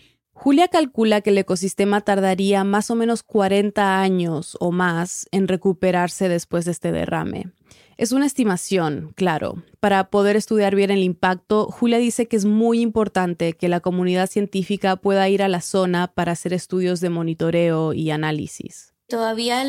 Julia 0.43 0.69
calcula 0.69 1.21
que 1.21 1.29
el 1.29 1.37
ecosistema 1.37 2.01
tardaría 2.01 2.63
más 2.63 2.89
o 2.89 2.95
menos 2.95 3.21
40 3.21 4.01
años 4.01 4.57
o 4.59 4.71
más 4.71 5.27
en 5.29 5.47
recuperarse 5.47 6.29
después 6.29 6.65
de 6.65 6.71
este 6.71 6.91
derrame. 6.91 7.51
Es 7.95 8.11
una 8.11 8.25
estimación, 8.25 9.13
claro. 9.15 9.61
Para 9.79 10.09
poder 10.09 10.35
estudiar 10.35 10.73
bien 10.73 10.89
el 10.89 11.03
impacto, 11.03 11.67
Julia 11.67 11.99
dice 11.99 12.27
que 12.27 12.37
es 12.37 12.45
muy 12.45 12.81
importante 12.81 13.53
que 13.53 13.69
la 13.69 13.81
comunidad 13.81 14.25
científica 14.25 14.95
pueda 14.95 15.29
ir 15.29 15.43
a 15.43 15.47
la 15.47 15.61
zona 15.61 16.07
para 16.07 16.31
hacer 16.31 16.53
estudios 16.53 17.01
de 17.01 17.11
monitoreo 17.11 17.93
y 17.93 18.09
análisis. 18.09 18.95
Todavía 19.09 19.61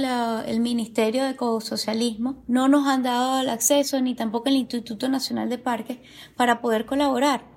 el 0.47 0.61
Ministerio 0.61 1.25
de 1.25 1.33
Ecosocialismo 1.33 2.45
no 2.49 2.69
nos 2.69 2.88
han 2.88 3.02
dado 3.02 3.43
el 3.43 3.50
acceso, 3.50 4.00
ni 4.00 4.14
tampoco 4.14 4.49
el 4.49 4.57
Instituto 4.57 5.11
Nacional 5.11 5.50
de 5.50 5.59
Parques, 5.59 5.99
para 6.35 6.62
poder 6.62 6.87
colaborar. 6.87 7.52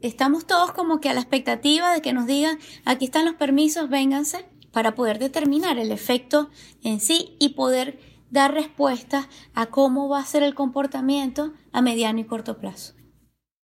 Estamos 0.00 0.46
todos 0.46 0.72
como 0.72 1.00
que 1.00 1.08
a 1.08 1.14
la 1.14 1.20
expectativa 1.20 1.92
de 1.92 2.00
que 2.00 2.12
nos 2.12 2.26
digan, 2.26 2.58
aquí 2.84 3.06
están 3.06 3.24
los 3.24 3.34
permisos, 3.34 3.88
vénganse, 3.88 4.46
para 4.70 4.94
poder 4.94 5.18
determinar 5.18 5.78
el 5.78 5.90
efecto 5.90 6.50
en 6.84 7.00
sí 7.00 7.36
y 7.40 7.50
poder 7.50 7.98
dar 8.30 8.54
respuesta 8.54 9.28
a 9.54 9.66
cómo 9.66 10.08
va 10.08 10.20
a 10.20 10.24
ser 10.24 10.42
el 10.42 10.54
comportamiento 10.54 11.52
a 11.72 11.82
mediano 11.82 12.20
y 12.20 12.24
corto 12.24 12.58
plazo. 12.58 12.94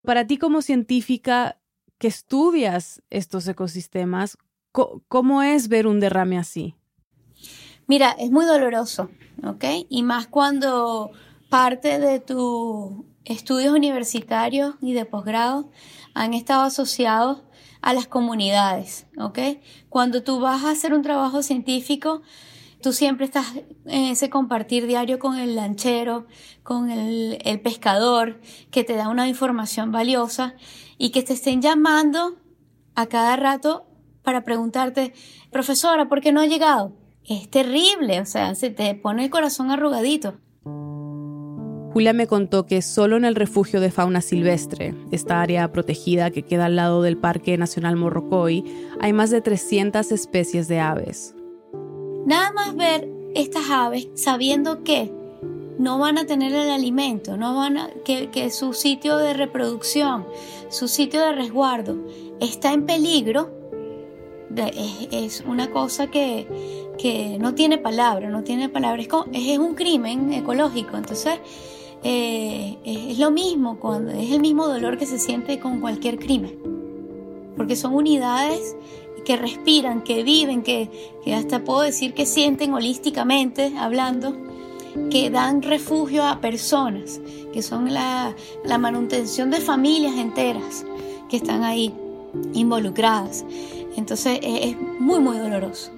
Para 0.04 0.28
ti 0.28 0.38
como 0.38 0.62
científica 0.62 1.60
que 1.98 2.08
estudias 2.08 3.02
estos 3.10 3.48
ecosistemas, 3.48 4.38
¿cómo 4.72 5.44
es 5.44 5.70
ver 5.70 5.88
un 5.88 6.00
derrame 6.00 6.38
así? 6.38 6.76
Mira, 7.88 8.12
es 8.20 8.32
muy 8.32 8.46
doloroso, 8.46 9.10
¿ok? 9.44 9.64
Y 9.90 10.04
más 10.04 10.28
cuando 10.28 11.12
parte 11.50 12.00
de 12.00 12.20
tus 12.20 13.06
estudios 13.24 13.74
universitarios 13.74 14.76
y 14.82 14.94
de 14.94 15.06
posgrado 15.06 15.70
han 16.22 16.34
estado 16.34 16.64
asociados 16.64 17.44
a 17.82 17.94
las 17.94 18.08
comunidades, 18.08 19.08
¿ok? 19.18 19.40
Cuando 19.90 20.24
tú 20.24 20.40
vas 20.40 20.64
a 20.64 20.72
hacer 20.72 20.94
un 20.94 21.04
trabajo 21.04 21.44
científico, 21.44 22.22
Tú 22.82 22.94
siempre 22.94 23.26
estás 23.26 23.56
en 23.86 24.04
ese 24.06 24.30
compartir 24.30 24.86
diario 24.86 25.18
con 25.18 25.38
el 25.38 25.56
lanchero, 25.56 26.28
con 26.62 26.92
el, 26.92 27.60
pescador, 27.62 28.40
que 28.70 28.84
te 28.84 28.96
da 28.96 29.10
una 29.10 29.28
información 29.28 29.92
valiosa 29.92 30.54
y 30.98 31.10
que 31.10 31.24
te 31.24 31.34
estén 31.34 31.62
llamando 31.62 32.38
a 32.94 33.08
cada 33.08 33.36
rato 33.36 33.88
para 34.22 34.44
preguntarte, 34.44 35.14
profesora, 35.52 36.08
¿por 36.08 36.22
qué 36.22 36.32
no 36.32 36.42
ha 36.42 36.46
llegado? 36.46 36.94
Es 37.24 37.50
terrible, 37.50 38.22
o 38.22 38.26
sea, 38.26 38.54
se 38.54 38.70
te 38.70 38.94
pone 38.94 39.26
el 39.26 39.30
corazón 39.32 39.72
arrugadito. 39.72 40.36
Julia 41.98 42.14
me 42.14 42.28
contó 42.28 42.68
que 42.68 42.84
solo 42.84 43.18
en 43.18 43.26
el 43.26 43.34
refugio 43.34 43.82
de 43.82 43.90
fauna 43.90 44.22
silvestre, 44.22 44.94
esta 45.10 45.42
área 45.42 45.72
protegida 45.72 46.30
que 46.30 46.44
queda 46.44 46.66
al 46.66 46.76
lado 46.76 47.02
del 47.02 47.18
Parque 47.18 47.58
Nacional 47.58 47.96
Morrocoy, 47.96 48.64
hay 49.00 49.14
más 49.14 49.32
de 49.32 49.42
300 49.42 50.12
especies 50.12 50.68
de 50.68 50.80
aves. 50.80 51.34
Nada 52.28 52.52
más 52.52 52.76
ver 52.76 53.10
estas 53.34 53.72
aves 53.72 54.10
sabiendo 54.14 54.84
que 54.84 55.12
no 55.80 55.98
van 55.98 56.20
a 56.20 56.28
tener 56.28 56.54
el 56.54 56.70
alimento, 56.70 57.36
no 57.36 57.56
van 57.56 57.80
a, 57.80 57.90
que, 58.06 58.52
su 58.52 58.74
sitio 58.74 59.18
de 59.18 59.34
reproducción, 59.34 60.28
su 60.70 60.88
sitio 60.88 61.20
de 61.22 61.32
resguardo 61.32 61.98
está 62.40 62.74
en 62.74 62.86
peligro, 62.86 63.50
es, 64.56 65.44
una 65.48 65.72
cosa 65.72 66.12
que, 66.12 67.38
no 67.40 67.56
tiene 67.56 67.80
palabra, 67.80 68.30
no 68.30 68.44
tiene 68.44 68.70
palabra, 68.70 69.02
es, 69.34 69.58
un 69.58 69.74
crimen 69.74 70.32
ecológico, 70.32 70.96
entonces 70.96 71.40
eh, 72.04 72.78
es 72.86 73.20
lo 73.20 73.32
mismo, 73.32 73.80
cuando, 73.80 74.12
es 74.12 74.32
el 74.32 74.40
mismo 74.40 74.68
dolor 74.68 74.98
que 74.98 75.06
se 75.06 75.20
siente 75.20 75.60
con 75.60 75.80
cualquier 75.80 76.20
crimen, 76.20 76.58
porque 77.56 77.76
son 77.76 77.94
unidades 77.94 78.76
que 79.26 79.36
respiran, 79.36 80.04
que 80.04 80.24
viven, 80.24 80.64
que, 80.64 80.90
hasta 81.36 81.64
puedo 81.64 81.82
decir 81.82 82.14
que 82.14 82.26
sienten 82.26 82.74
holísticamente 82.74 83.74
hablando, 83.78 84.34
que 85.10 85.30
dan 85.30 85.62
refugio 85.62 86.26
a 86.26 86.40
personas, 86.40 87.20
que 87.52 87.62
son 87.62 87.94
la, 87.94 88.34
manutención 88.80 89.52
de 89.52 89.60
familias 89.60 90.16
enteras 90.16 90.86
que 91.30 91.38
están 91.38 91.64
ahí 91.64 91.94
involucradas. 92.54 93.44
Entonces 93.98 94.40
es 94.42 94.78
muy, 95.00 95.20
muy 95.20 95.38
doloroso. 95.38 95.92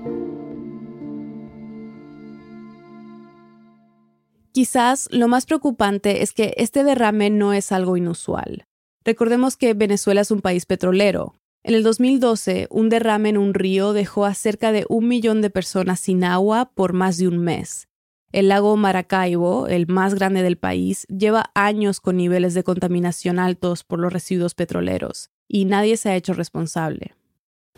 Quizás 4.51 5.07
lo 5.11 5.27
más 5.27 5.45
preocupante 5.45 6.23
es 6.23 6.33
que 6.33 6.53
este 6.57 6.83
derrame 6.83 7.29
no 7.29 7.53
es 7.53 7.71
algo 7.71 7.97
inusual. 7.97 8.65
Recordemos 9.05 9.57
que 9.57 9.73
Venezuela 9.73 10.21
es 10.21 10.31
un 10.31 10.41
país 10.41 10.65
petrolero, 10.65 11.35
En 11.61 11.73
el 11.73 11.83
2012, 11.83 12.67
un 12.69 12.87
derrame 12.87 13.29
en 13.29 13.37
un 13.37 13.53
río 13.53 13.91
dejó 13.91 14.25
a 14.25 14.33
cerca 14.33 14.71
de 14.71 14.85
un 14.87 15.09
millón 15.09 15.41
de 15.41 15.49
personas 15.49 15.99
sin 15.99 16.23
agua 16.23 16.71
por 16.73 16.93
más 16.93 17.17
de 17.17 17.27
un 17.27 17.37
mes. 17.37 17.89
El 18.31 18.47
lago 18.47 18.77
Maracaibo, 18.77 19.67
el 19.67 19.87
más 19.87 20.15
grande 20.15 20.41
del 20.41 20.57
país, 20.57 21.05
lleva 21.07 21.51
años 21.55 21.99
con 21.99 22.15
niveles 22.15 22.53
de 22.53 22.63
contaminación 22.63 23.39
altos 23.39 23.83
por 23.83 23.99
los 23.99 24.13
residuos 24.13 24.55
petroleros, 24.55 25.31
y 25.47 25.65
nadie 25.65 25.97
se 25.97 26.09
ha 26.09 26.15
hecho 26.15 26.33
responsable. 26.33 27.15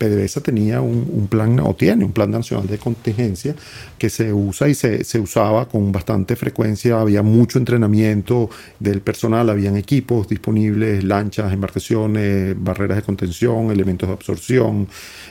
PDVSA 0.02 0.42
tenía 0.42 0.82
un, 0.82 1.28
plan, 1.30 1.60
o 1.60 1.76
tiene 1.76 2.04
un 2.04 2.12
plan 2.12 2.32
nacional 2.32 2.66
de 2.66 2.80
contingencia 2.80 3.56
que 4.00 4.10
se 4.10 4.34
usa 4.34 4.68
y 4.68 4.74
se, 4.74 5.04
se, 5.04 5.20
usaba 5.20 5.68
con 5.68 5.92
bastante 5.92 6.36
frecuencia. 6.36 7.00
Había 7.00 7.22
mucho 7.22 7.60
entrenamiento 7.60 8.50
del 8.80 9.02
personal, 9.02 9.48
habían 9.52 9.78
equipos 9.78 10.28
disponibles, 10.28 11.04
lanchas, 11.04 11.54
embarcaciones, 11.54 12.56
barreras 12.58 12.98
de 12.98 13.04
contención, 13.04 13.70
elementos 13.70 14.10
de 14.10 14.14
absorción, 14.14 14.88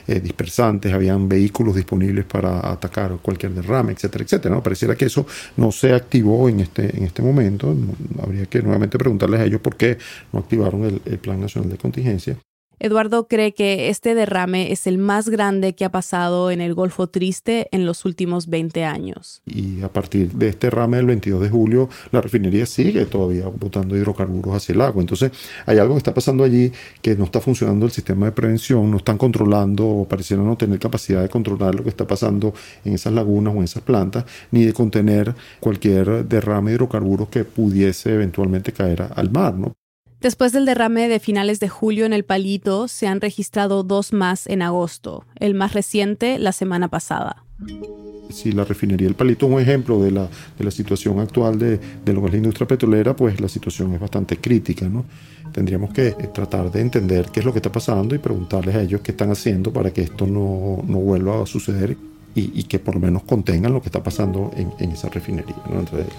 eh, 0.07 0.21
dispersantes, 0.21 0.93
habían 0.93 1.27
vehículos 1.27 1.75
disponibles 1.75 2.23
para 2.23 2.71
atacar 2.71 3.17
cualquier 3.21 3.53
derrame, 3.53 3.91
etcétera, 3.91 4.23
etcétera. 4.23 4.63
Pareciera 4.63 4.95
que 4.95 5.05
eso 5.05 5.27
no 5.57 5.73
se 5.73 5.91
activó 5.93 6.47
en 6.47 6.61
este, 6.61 6.95
en 6.95 7.03
este 7.03 7.21
momento. 7.21 7.75
habría 8.23 8.45
que 8.45 8.61
nuevamente 8.61 8.97
preguntarles 8.97 9.41
a 9.41 9.43
ellos 9.43 9.59
por 9.59 9.75
qué 9.75 9.97
no 10.31 10.39
activaron 10.39 11.01
el 11.03 11.17
plan 11.19 11.41
nacional 11.41 11.69
de 11.69 11.77
contingencia. 11.77 12.37
Eduardo 12.83 13.27
cree 13.27 13.53
que 13.53 13.89
este 13.89 14.15
derrame 14.15 14.71
es 14.71 14.87
el 14.87 14.97
más 14.97 15.29
grande 15.29 15.75
que 15.75 15.85
ha 15.85 15.91
pasado 15.91 16.49
en 16.49 16.61
el 16.61 16.73
Golfo 16.73 17.05
Triste 17.05 17.67
en 17.71 17.85
los 17.85 18.05
últimos 18.05 18.47
20 18.47 18.85
años. 18.85 19.43
Y 19.45 19.83
a 19.83 19.93
partir 19.93 20.31
de 20.31 20.47
este 20.47 20.65
derrame 20.65 20.97
del 20.97 21.05
22 21.05 21.41
de 21.41 21.49
julio, 21.49 21.89
la 22.11 22.21
refinería 22.21 22.65
sigue 22.65 23.05
todavía 23.05 23.45
botando 23.49 23.95
hidrocarburos 23.95 24.55
hacia 24.55 24.73
el 24.73 24.81
agua. 24.81 24.99
Entonces, 24.99 25.31
hay 25.67 25.77
algo 25.77 25.93
que 25.93 25.99
está 25.99 26.15
pasando 26.15 26.43
allí 26.43 26.71
que 27.03 27.15
no 27.15 27.25
está 27.25 27.39
funcionando 27.39 27.85
el 27.85 27.91
sistema 27.91 28.25
de 28.25 28.31
prevención, 28.31 28.89
no 28.89 28.97
están 28.97 29.19
controlando 29.19 29.87
o 29.87 30.07
parecieran 30.07 30.47
no 30.47 30.57
tener 30.57 30.79
capacidad 30.79 31.21
de 31.21 31.29
controlar 31.29 31.75
lo 31.75 31.83
que 31.83 31.89
está 31.89 32.07
pasando 32.07 32.51
en 32.83 32.95
esas 32.95 33.13
lagunas 33.13 33.53
o 33.53 33.57
en 33.57 33.65
esas 33.65 33.83
plantas, 33.83 34.25
ni 34.49 34.65
de 34.65 34.73
contener 34.73 35.35
cualquier 35.59 36.25
derrame 36.25 36.71
de 36.71 36.77
hidrocarburos 36.77 37.29
que 37.29 37.43
pudiese 37.43 38.11
eventualmente 38.15 38.73
caer 38.73 39.05
al 39.15 39.29
mar. 39.29 39.53
¿no? 39.53 39.71
Después 40.21 40.51
del 40.51 40.67
derrame 40.67 41.07
de 41.07 41.19
finales 41.19 41.59
de 41.59 41.67
julio 41.67 42.05
en 42.05 42.13
el 42.13 42.23
Palito, 42.23 42.87
se 42.87 43.07
han 43.07 43.21
registrado 43.21 43.81
dos 43.81 44.13
más 44.13 44.45
en 44.45 44.61
agosto, 44.61 45.25
el 45.39 45.55
más 45.55 45.73
reciente 45.73 46.37
la 46.37 46.51
semana 46.51 46.89
pasada. 46.89 47.43
Si 48.29 48.51
la 48.51 48.63
refinería 48.63 49.07
del 49.07 49.15
Palito 49.15 49.47
es 49.47 49.51
un 49.51 49.59
ejemplo 49.59 49.99
de 49.99 50.11
la, 50.11 50.29
de 50.59 50.63
la 50.63 50.69
situación 50.69 51.19
actual 51.19 51.57
de, 51.57 51.79
de, 52.05 52.13
lo 52.13 52.21
que 52.21 52.27
es 52.27 52.31
la 52.33 52.37
industria 52.37 52.67
petrolera, 52.67 53.15
pues 53.15 53.41
la 53.41 53.49
situación 53.49 53.95
es 53.95 53.99
bastante 53.99 54.37
crítica. 54.37 54.87
¿no? 54.87 55.05
Tendríamos 55.51 55.91
que 55.91 56.09
eh, 56.09 56.15
tratar 56.31 56.71
de 56.71 56.81
entender 56.81 57.25
qué 57.33 57.39
es 57.39 57.45
lo 57.45 57.51
que 57.51 57.57
está 57.57 57.71
pasando 57.71 58.13
y 58.13 58.19
preguntarles 58.19 58.75
a 58.75 58.81
ellos 58.83 59.01
qué 59.01 59.11
están 59.11 59.31
haciendo 59.31 59.73
para 59.73 59.91
que 59.91 60.03
esto 60.03 60.27
no, 60.27 60.83
no 60.85 60.99
vuelva 60.99 61.41
a 61.41 61.45
suceder 61.47 61.97
y, 62.35 62.63
que 62.63 62.79
por 62.79 62.95
lo 62.95 63.01
menos 63.01 63.23
contengan 63.23 63.73
lo 63.73 63.81
que 63.81 63.89
está 63.89 64.01
pasando 64.01 64.51
en, 64.55 64.91
esa 64.91 65.09
refinería. 65.09 65.55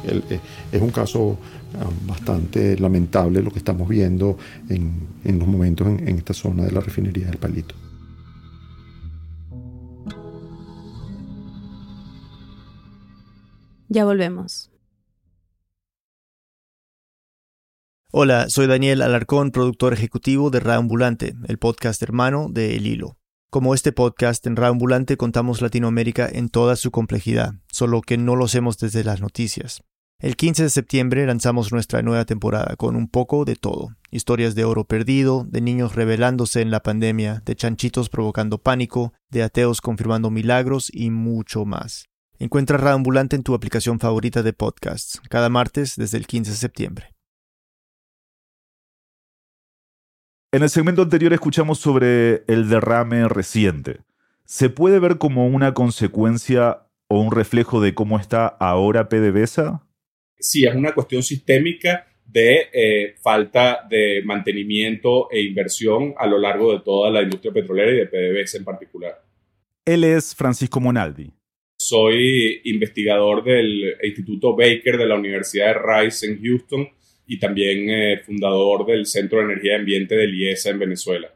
Eh, 0.05 0.41
es 0.71 0.83
un 0.83 0.91
caso 0.91 1.39
ah, 1.81 1.89
bastante 2.07 2.79
lamentable 2.79 3.43
lo 3.43 3.51
que 3.51 3.59
estamos 3.59 3.89
viendo 3.89 4.37
en, 4.69 4.93
en 5.25 5.39
los 5.39 5.49
momentos 5.49 5.87
en, 5.87 6.09
en 6.09 6.19
esta 6.19 6.35
zona 6.35 6.65
de 6.65 6.73
la 6.73 6.81
refinería 6.81 7.27
del 7.27 7.39
Palito. 7.39 7.75
Ya 13.89 14.05
volvemos. 14.05 14.71
Hola, 18.11 18.51
soy 18.51 18.67
Daniel 18.67 19.01
Alarcón, 19.01 19.51
productor 19.51 19.95
ejecutivo 19.95 20.51
de 20.51 20.61
Raambulante, 20.61 21.35
el 21.49 21.59
podcast 21.59 22.03
hermano 22.03 22.49
de 22.51 22.77
El 22.77 22.87
Hilo. 22.87 23.17
Como 23.53 23.75
este 23.75 23.93
podcast 23.93 24.47
en 24.47 24.57
Raambulante 24.57 25.19
contamos 25.19 25.61
Latinoamérica 25.61 26.27
en 26.27 26.49
toda 26.49 26.75
su 26.75 26.91
complejidad, 26.91 27.53
solo 27.71 28.01
que 28.01 28.17
no 28.17 28.35
lo 28.35 28.47
hacemos 28.47 28.79
desde 28.79 29.05
las 29.05 29.21
noticias. 29.21 29.83
El 30.19 30.37
15 30.37 30.63
de 30.63 30.71
septiembre 30.71 31.27
lanzamos 31.27 31.71
nuestra 31.71 32.01
nueva 32.01 32.25
temporada 32.25 32.77
con 32.77 32.97
un 32.97 33.09
poco 33.09 33.45
de 33.45 33.57
todo. 33.57 33.91
Historias 34.11 34.55
de 34.55 34.65
oro 34.65 34.85
perdido, 34.85 35.45
de 35.47 35.61
niños 35.61 35.95
rebelándose 35.95 36.63
en 36.63 36.71
la 36.71 36.83
pandemia, 36.83 37.43
de 37.45 37.55
chanchitos 37.55 38.09
provocando 38.09 38.57
pánico, 38.57 39.13
de 39.31 39.43
ateos 39.43 39.83
confirmando 39.83 40.31
milagros 40.31 40.91
y 40.91 41.11
mucho 41.11 41.67
más. 41.67 42.07
Encuentra 42.39 42.79
Raambulante 42.79 43.37
en 43.37 43.43
tu 43.43 43.53
aplicación 43.53 44.01
favorita 44.01 44.43
de 44.43 44.55
podcasts, 44.55 45.21
cada 45.29 45.51
martes 45.51 45.97
desde 45.97 46.17
el 46.17 46.27
15 46.27 46.53
de 46.53 46.57
septiembre. 46.57 47.12
En 50.55 50.63
el 50.63 50.69
segmento 50.69 51.01
anterior 51.01 51.33
escuchamos 51.33 51.79
sobre 51.79 52.43
el 52.47 52.69
derrame 52.69 53.27
reciente. 53.27 54.01
¿Se 54.45 54.69
puede 54.69 54.99
ver 54.99 55.17
como 55.17 55.47
una 55.47 55.73
consecuencia 55.73 56.83
o 57.09 57.23
un 57.23 57.33
reflejo 57.33 57.81
de 57.81 57.95
cómo 57.95 58.19
está 58.19 58.49
ahora 58.49 59.09
PDVSA? 59.09 59.83
Sí, 60.39 60.67
es 60.67 60.75
una 60.75 60.93
cuestión 60.93 61.23
sistémica 61.23 62.07
de 62.27 62.69
eh, 62.71 63.15
falta 63.23 63.87
de 63.89 64.21
mantenimiento 64.27 65.31
e 65.31 65.41
inversión 65.41 66.13
a 66.19 66.27
lo 66.27 66.37
largo 66.37 66.75
de 66.75 66.81
toda 66.81 67.11
la 67.11 67.23
industria 67.23 67.55
petrolera 67.55 67.91
y 67.91 67.97
de 67.97 68.07
PDVSA 68.09 68.59
en 68.59 68.65
particular. 68.65 69.25
Él 69.87 70.05
es 70.05 70.35
Francisco 70.35 70.81
Monaldi. 70.81 71.33
Soy 71.79 72.61
investigador 72.65 73.43
del 73.43 73.97
Instituto 74.03 74.55
Baker 74.55 74.99
de 74.99 75.07
la 75.07 75.15
Universidad 75.15 75.69
de 75.69 76.03
Rice 76.03 76.27
en 76.27 76.43
Houston 76.43 76.89
y 77.33 77.39
también 77.39 77.89
eh, 77.89 78.21
fundador 78.27 78.85
del 78.85 79.07
Centro 79.07 79.39
de 79.39 79.45
Energía 79.45 79.73
y 79.73 79.81
Ambiente 79.81 80.15
del 80.15 80.35
IESA 80.35 80.71
en 80.71 80.79
Venezuela. 80.79 81.29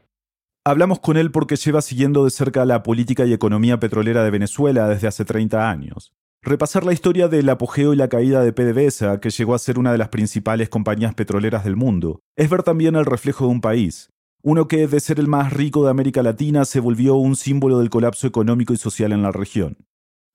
Hablamos 0.63 0.99
con 0.99 1.17
él 1.17 1.31
porque 1.31 1.55
lleva 1.55 1.81
siguiendo 1.81 2.23
de 2.23 2.29
cerca 2.29 2.65
la 2.65 2.83
política 2.83 3.25
y 3.25 3.33
economía 3.33 3.79
petrolera 3.79 4.23
de 4.23 4.29
Venezuela 4.29 4.87
desde 4.87 5.07
hace 5.07 5.25
30 5.25 5.69
años. 5.69 6.13
Repasar 6.43 6.85
la 6.85 6.93
historia 6.93 7.27
del 7.27 7.49
apogeo 7.49 7.93
y 7.93 7.95
la 7.95 8.09
caída 8.09 8.43
de 8.43 8.53
PDVSA, 8.53 9.19
que 9.19 9.31
llegó 9.31 9.55
a 9.55 9.59
ser 9.59 9.79
una 9.79 9.91
de 9.91 9.97
las 9.97 10.09
principales 10.09 10.69
compañías 10.69 11.15
petroleras 11.15 11.63
del 11.63 11.75
mundo, 11.75 12.21
es 12.35 12.47
ver 12.47 12.61
también 12.61 12.95
el 12.95 13.05
reflejo 13.05 13.45
de 13.45 13.51
un 13.51 13.61
país, 13.61 14.11
uno 14.43 14.67
que 14.67 14.87
de 14.87 14.99
ser 14.99 15.19
el 15.19 15.27
más 15.27 15.51
rico 15.51 15.83
de 15.83 15.89
América 15.89 16.21
Latina 16.21 16.63
se 16.65 16.79
volvió 16.79 17.15
un 17.15 17.35
símbolo 17.35 17.79
del 17.79 17.89
colapso 17.89 18.27
económico 18.27 18.73
y 18.73 18.77
social 18.77 19.13
en 19.13 19.23
la 19.23 19.31
región. 19.31 19.77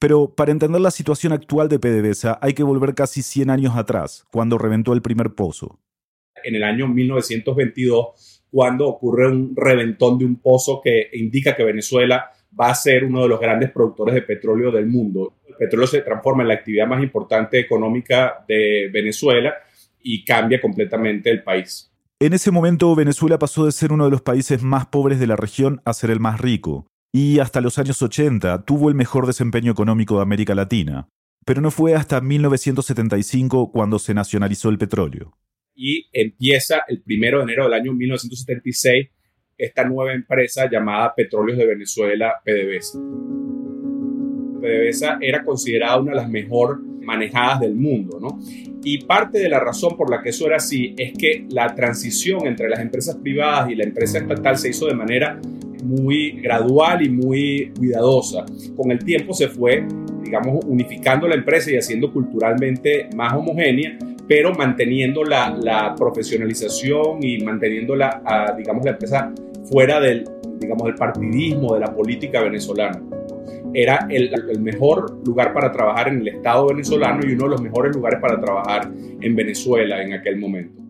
Pero 0.02 0.34
para 0.34 0.50
entender 0.50 0.80
la 0.80 0.90
situación 0.90 1.32
actual 1.32 1.68
de 1.68 1.78
PDVSA 1.78 2.36
hay 2.42 2.54
que 2.54 2.64
volver 2.64 2.92
casi 2.92 3.22
100 3.22 3.50
años 3.50 3.76
atrás, 3.76 4.26
cuando 4.32 4.58
reventó 4.58 4.94
el 4.94 5.00
primer 5.00 5.36
pozo. 5.36 5.78
En 6.42 6.56
el 6.56 6.64
año 6.64 6.88
1922, 6.88 8.42
cuando 8.50 8.88
ocurre 8.88 9.28
un 9.28 9.54
reventón 9.54 10.18
de 10.18 10.24
un 10.24 10.40
pozo 10.40 10.80
que 10.82 11.08
indica 11.12 11.54
que 11.54 11.62
Venezuela 11.62 12.32
va 12.60 12.70
a 12.70 12.74
ser 12.74 13.04
uno 13.04 13.22
de 13.22 13.28
los 13.28 13.38
grandes 13.38 13.70
productores 13.70 14.16
de 14.16 14.22
petróleo 14.22 14.72
del 14.72 14.88
mundo. 14.88 15.34
El 15.46 15.54
petróleo 15.54 15.86
se 15.86 16.00
transforma 16.00 16.42
en 16.42 16.48
la 16.48 16.54
actividad 16.54 16.88
más 16.88 17.00
importante 17.00 17.60
económica 17.60 18.44
de 18.48 18.90
Venezuela 18.92 19.54
y 20.00 20.24
cambia 20.24 20.60
completamente 20.60 21.30
el 21.30 21.44
país. 21.44 21.92
En 22.18 22.32
ese 22.32 22.50
momento 22.50 22.92
Venezuela 22.96 23.38
pasó 23.38 23.66
de 23.66 23.70
ser 23.70 23.92
uno 23.92 24.06
de 24.06 24.10
los 24.10 24.22
países 24.22 24.64
más 24.64 24.86
pobres 24.86 25.20
de 25.20 25.28
la 25.28 25.36
región 25.36 25.80
a 25.84 25.92
ser 25.92 26.10
el 26.10 26.18
más 26.18 26.40
rico 26.40 26.88
y 27.12 27.38
hasta 27.40 27.61
los 27.61 27.79
años 27.79 28.01
80 28.01 28.64
tuvo 28.64 28.88
el 28.88 28.94
mejor 28.94 29.27
desempeño 29.27 29.70
económico 29.70 30.16
de 30.16 30.22
América 30.22 30.55
Latina, 30.55 31.09
pero 31.44 31.61
no 31.61 31.70
fue 31.70 31.94
hasta 31.94 32.20
1975 32.20 33.70
cuando 33.70 33.98
se 33.98 34.14
nacionalizó 34.14 34.70
el 34.70 34.79
petróleo. 34.79 35.37
Y 35.75 36.09
empieza 36.12 36.83
el 36.88 37.03
1 37.07 37.38
de 37.38 37.42
enero 37.42 37.64
del 37.64 37.75
año 37.75 37.92
1976 37.92 39.09
esta 39.59 39.85
nueva 39.85 40.12
empresa 40.12 40.68
llamada 40.68 41.14
Petróleos 41.14 41.59
de 41.59 41.66
Venezuela, 41.66 42.35
PDVSA. 42.44 42.98
PDVSA 44.61 45.18
era 45.20 45.44
considerada 45.44 46.01
una 46.01 46.12
de 46.12 46.16
las 46.16 46.29
mejor 46.29 46.83
manejadas 46.83 47.61
del 47.61 47.75
mundo, 47.75 48.18
¿no? 48.20 48.38
Y 48.83 49.05
parte 49.05 49.38
de 49.38 49.48
la 49.48 49.61
razón 49.61 49.96
por 49.96 50.11
la 50.11 50.22
que 50.22 50.31
eso 50.31 50.46
era 50.46 50.57
así 50.57 50.94
es 50.96 51.12
que 51.16 51.46
la 51.51 51.75
transición 51.75 52.46
entre 52.46 52.68
las 52.68 52.81
empresas 52.81 53.16
privadas 53.16 53.70
y 53.70 53.75
la 53.75 53.85
empresa 53.85 54.18
estatal 54.18 54.57
se 54.57 54.70
hizo 54.70 54.87
de 54.87 54.94
manera 54.94 55.40
muy 55.83 56.40
gradual 56.40 57.03
y 57.05 57.09
muy 57.11 57.73
cuidadosa. 57.77 58.45
Con 58.77 58.90
el 58.90 59.05
tiempo 59.05 59.35
se 59.35 59.49
fue, 59.49 59.87
digamos, 60.23 60.64
unificando 60.66 61.29
la 61.29 61.35
empresa 61.35 61.71
y 61.71 61.77
haciendo 61.77 62.12
culturalmente 62.12 63.09
más 63.14 63.35
homogénea, 63.35 63.99
pero 64.27 64.53
manteniendo 64.55 65.25
la, 65.25 65.95
profesionalización 65.99 67.23
y 67.23 67.42
manteniendo 67.42 67.97
la, 67.97 68.55
digamos, 68.57 68.85
la 68.85 68.92
empresa 68.92 69.33
fuera 69.64 70.01
del, 70.01 70.25
digamos, 70.59 70.85
del 70.85 70.95
partidismo, 70.95 71.75
de 71.75 71.81
la 71.81 71.95
política 71.95 72.42
venezolana. 72.42 73.03
Era 73.75 74.07
el, 74.11 74.33
el, 74.51 74.61
mejor 74.61 75.27
lugar 75.27 75.53
para 75.53 75.73
trabajar 75.73 76.09
en 76.09 76.21
el 76.21 76.29
Estado 76.29 76.68
venezolano 76.68 77.21
y 77.27 77.33
uno 77.33 77.45
de 77.45 77.51
los 77.51 77.62
mejores 77.62 77.95
lugares 77.95 78.21
para 78.21 78.38
trabajar 78.38 78.90
en 79.21 79.35
Venezuela 79.35 80.03
en 80.03 80.12
aquel 80.12 80.37
momento. 80.37 80.82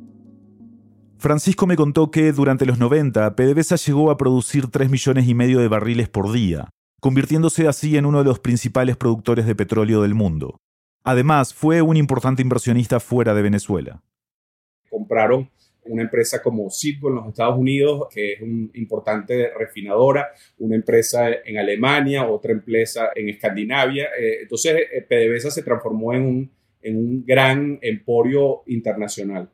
Francisco 1.22 1.68
me 1.68 1.76
contó 1.76 2.10
que 2.10 2.32
durante 2.32 2.66
los 2.66 2.80
90 2.80 3.36
PDVSA 3.36 3.76
llegó 3.76 4.10
a 4.10 4.16
producir 4.16 4.66
3 4.72 4.90
millones 4.90 5.28
y 5.28 5.34
medio 5.36 5.60
de 5.60 5.68
barriles 5.68 6.08
por 6.08 6.32
día, 6.32 6.68
convirtiéndose 6.98 7.68
así 7.68 7.96
en 7.96 8.06
uno 8.06 8.18
de 8.18 8.24
los 8.24 8.40
principales 8.40 8.96
productores 8.96 9.46
de 9.46 9.54
petróleo 9.54 10.02
del 10.02 10.14
mundo. 10.14 10.58
Además, 11.04 11.54
fue 11.54 11.80
un 11.80 11.96
importante 11.96 12.42
inversionista 12.42 12.98
fuera 12.98 13.34
de 13.34 13.42
Venezuela. 13.42 14.02
Compraron 14.90 15.48
una 15.84 16.02
empresa 16.02 16.42
como 16.42 16.68
Citgo 16.70 17.08
en 17.08 17.14
los 17.14 17.28
Estados 17.28 17.56
Unidos, 17.56 18.08
que 18.12 18.32
es 18.32 18.42
una 18.42 18.70
importante 18.74 19.52
refinadora, 19.56 20.26
una 20.58 20.74
empresa 20.74 21.28
en 21.44 21.56
Alemania, 21.56 22.26
otra 22.26 22.50
empresa 22.50 23.10
en 23.14 23.28
Escandinavia. 23.28 24.06
Eh, 24.18 24.38
entonces, 24.42 24.74
eh, 24.92 25.02
PDVSA 25.02 25.52
se 25.52 25.62
transformó 25.62 26.14
en 26.14 26.22
un, 26.22 26.50
en 26.82 26.96
un 26.96 27.24
gran 27.24 27.78
emporio 27.80 28.64
internacional. 28.66 29.48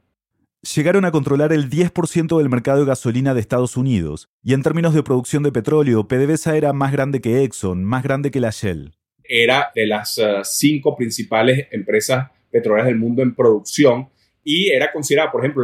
Llegaron 0.62 1.04
a 1.04 1.12
controlar 1.12 1.52
el 1.52 1.70
10% 1.70 2.36
del 2.36 2.48
mercado 2.48 2.80
de 2.80 2.86
gasolina 2.86 3.32
de 3.32 3.38
Estados 3.38 3.76
Unidos, 3.76 4.28
y 4.42 4.54
en 4.54 4.64
términos 4.64 4.92
de 4.92 5.04
producción 5.04 5.44
de 5.44 5.52
petróleo, 5.52 6.08
PDVSA 6.08 6.56
era 6.56 6.72
más 6.72 6.90
grande 6.90 7.20
que 7.20 7.44
Exxon, 7.44 7.84
más 7.84 8.02
grande 8.02 8.32
que 8.32 8.40
la 8.40 8.50
Shell. 8.50 8.92
Era 9.22 9.70
de 9.72 9.86
las 9.86 10.18
eh, 10.18 10.40
cinco 10.42 10.96
principales 10.96 11.68
empresas 11.70 12.32
petroleras 12.50 12.88
del 12.88 12.96
mundo 12.96 13.22
en 13.22 13.36
producción 13.36 14.08
y 14.42 14.70
era 14.70 14.90
considerada, 14.90 15.30
por 15.30 15.44
ejemplo, 15.44 15.62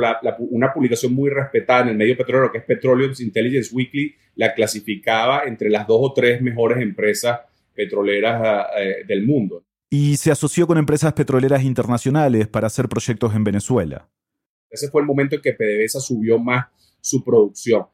una 0.50 0.72
publicación 0.72 1.12
muy 1.12 1.28
respetada 1.28 1.80
en 1.82 1.88
el 1.88 1.96
medio 1.96 2.16
petrolero, 2.16 2.52
que 2.52 2.58
es 2.58 2.64
Petroleum 2.64 3.12
Intelligence 3.18 3.74
Weekly, 3.74 4.14
la 4.36 4.54
clasificaba 4.54 5.42
entre 5.44 5.70
las 5.70 5.88
dos 5.88 5.98
o 6.02 6.12
tres 6.12 6.40
mejores 6.40 6.80
empresas 6.80 7.40
petroleras 7.74 8.68
eh, 8.78 9.04
del 9.08 9.26
mundo. 9.26 9.64
Y 9.90 10.18
se 10.18 10.30
asoció 10.30 10.68
con 10.68 10.78
empresas 10.78 11.14
petroleras 11.14 11.64
internacionales 11.64 12.46
para 12.46 12.68
hacer 12.68 12.88
proyectos 12.88 13.34
en 13.34 13.42
Venezuela. 13.42 14.08
Ese 14.74 14.90
fue 14.90 15.00
el 15.00 15.06
momento 15.06 15.36
en 15.36 15.42
que 15.42 15.52
PDVSA 15.52 16.00
subió 16.00 16.38
más 16.38 16.66
su 17.00 17.24
producción. 17.24 17.86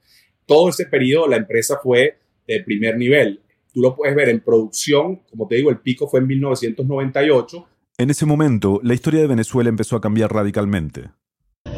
Todo 0.46 0.70
ese 0.70 0.86
periodo 0.86 1.28
la 1.28 1.36
empresa 1.36 1.78
fue 1.82 2.18
de 2.46 2.60
primer 2.62 2.96
nivel. 2.96 3.40
Tú 3.72 3.82
lo 3.82 3.94
puedes 3.94 4.16
ver 4.16 4.28
en 4.28 4.40
producción, 4.40 5.22
como 5.30 5.46
te 5.46 5.56
digo, 5.56 5.70
el 5.70 5.78
pico 5.78 6.08
fue 6.08 6.20
en 6.20 6.26
1998 6.26 7.66
en 8.00 8.08
ese 8.08 8.24
momento, 8.24 8.80
la 8.82 8.94
historia 8.94 9.20
de 9.20 9.26
Venezuela 9.26 9.68
empezó 9.68 9.94
a 9.94 10.00
cambiar 10.00 10.32
radicalmente. 10.32 11.10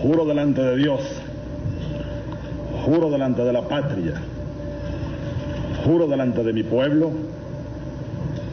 Juro 0.02 0.24
delante 0.24 0.62
de 0.62 0.76
Dios, 0.76 1.00
juro 2.84 3.10
delante 3.10 3.42
de 3.42 3.52
la 3.52 3.66
patria, 3.66 4.22
juro 5.84 6.06
delante 6.06 6.44
de 6.44 6.52
mi 6.52 6.62
pueblo, 6.62 7.10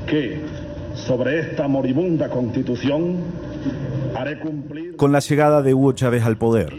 que 0.08 0.42
sobre 0.96 1.42
esta 1.42 1.68
moribunda 1.68 2.28
constitución. 2.32 3.18
Con 4.98 5.12
la 5.12 5.19
llegada 5.19 5.62
de 5.62 5.74
Hugo 5.74 5.93
Chávez 5.93 6.24
al 6.24 6.38
poder. 6.38 6.74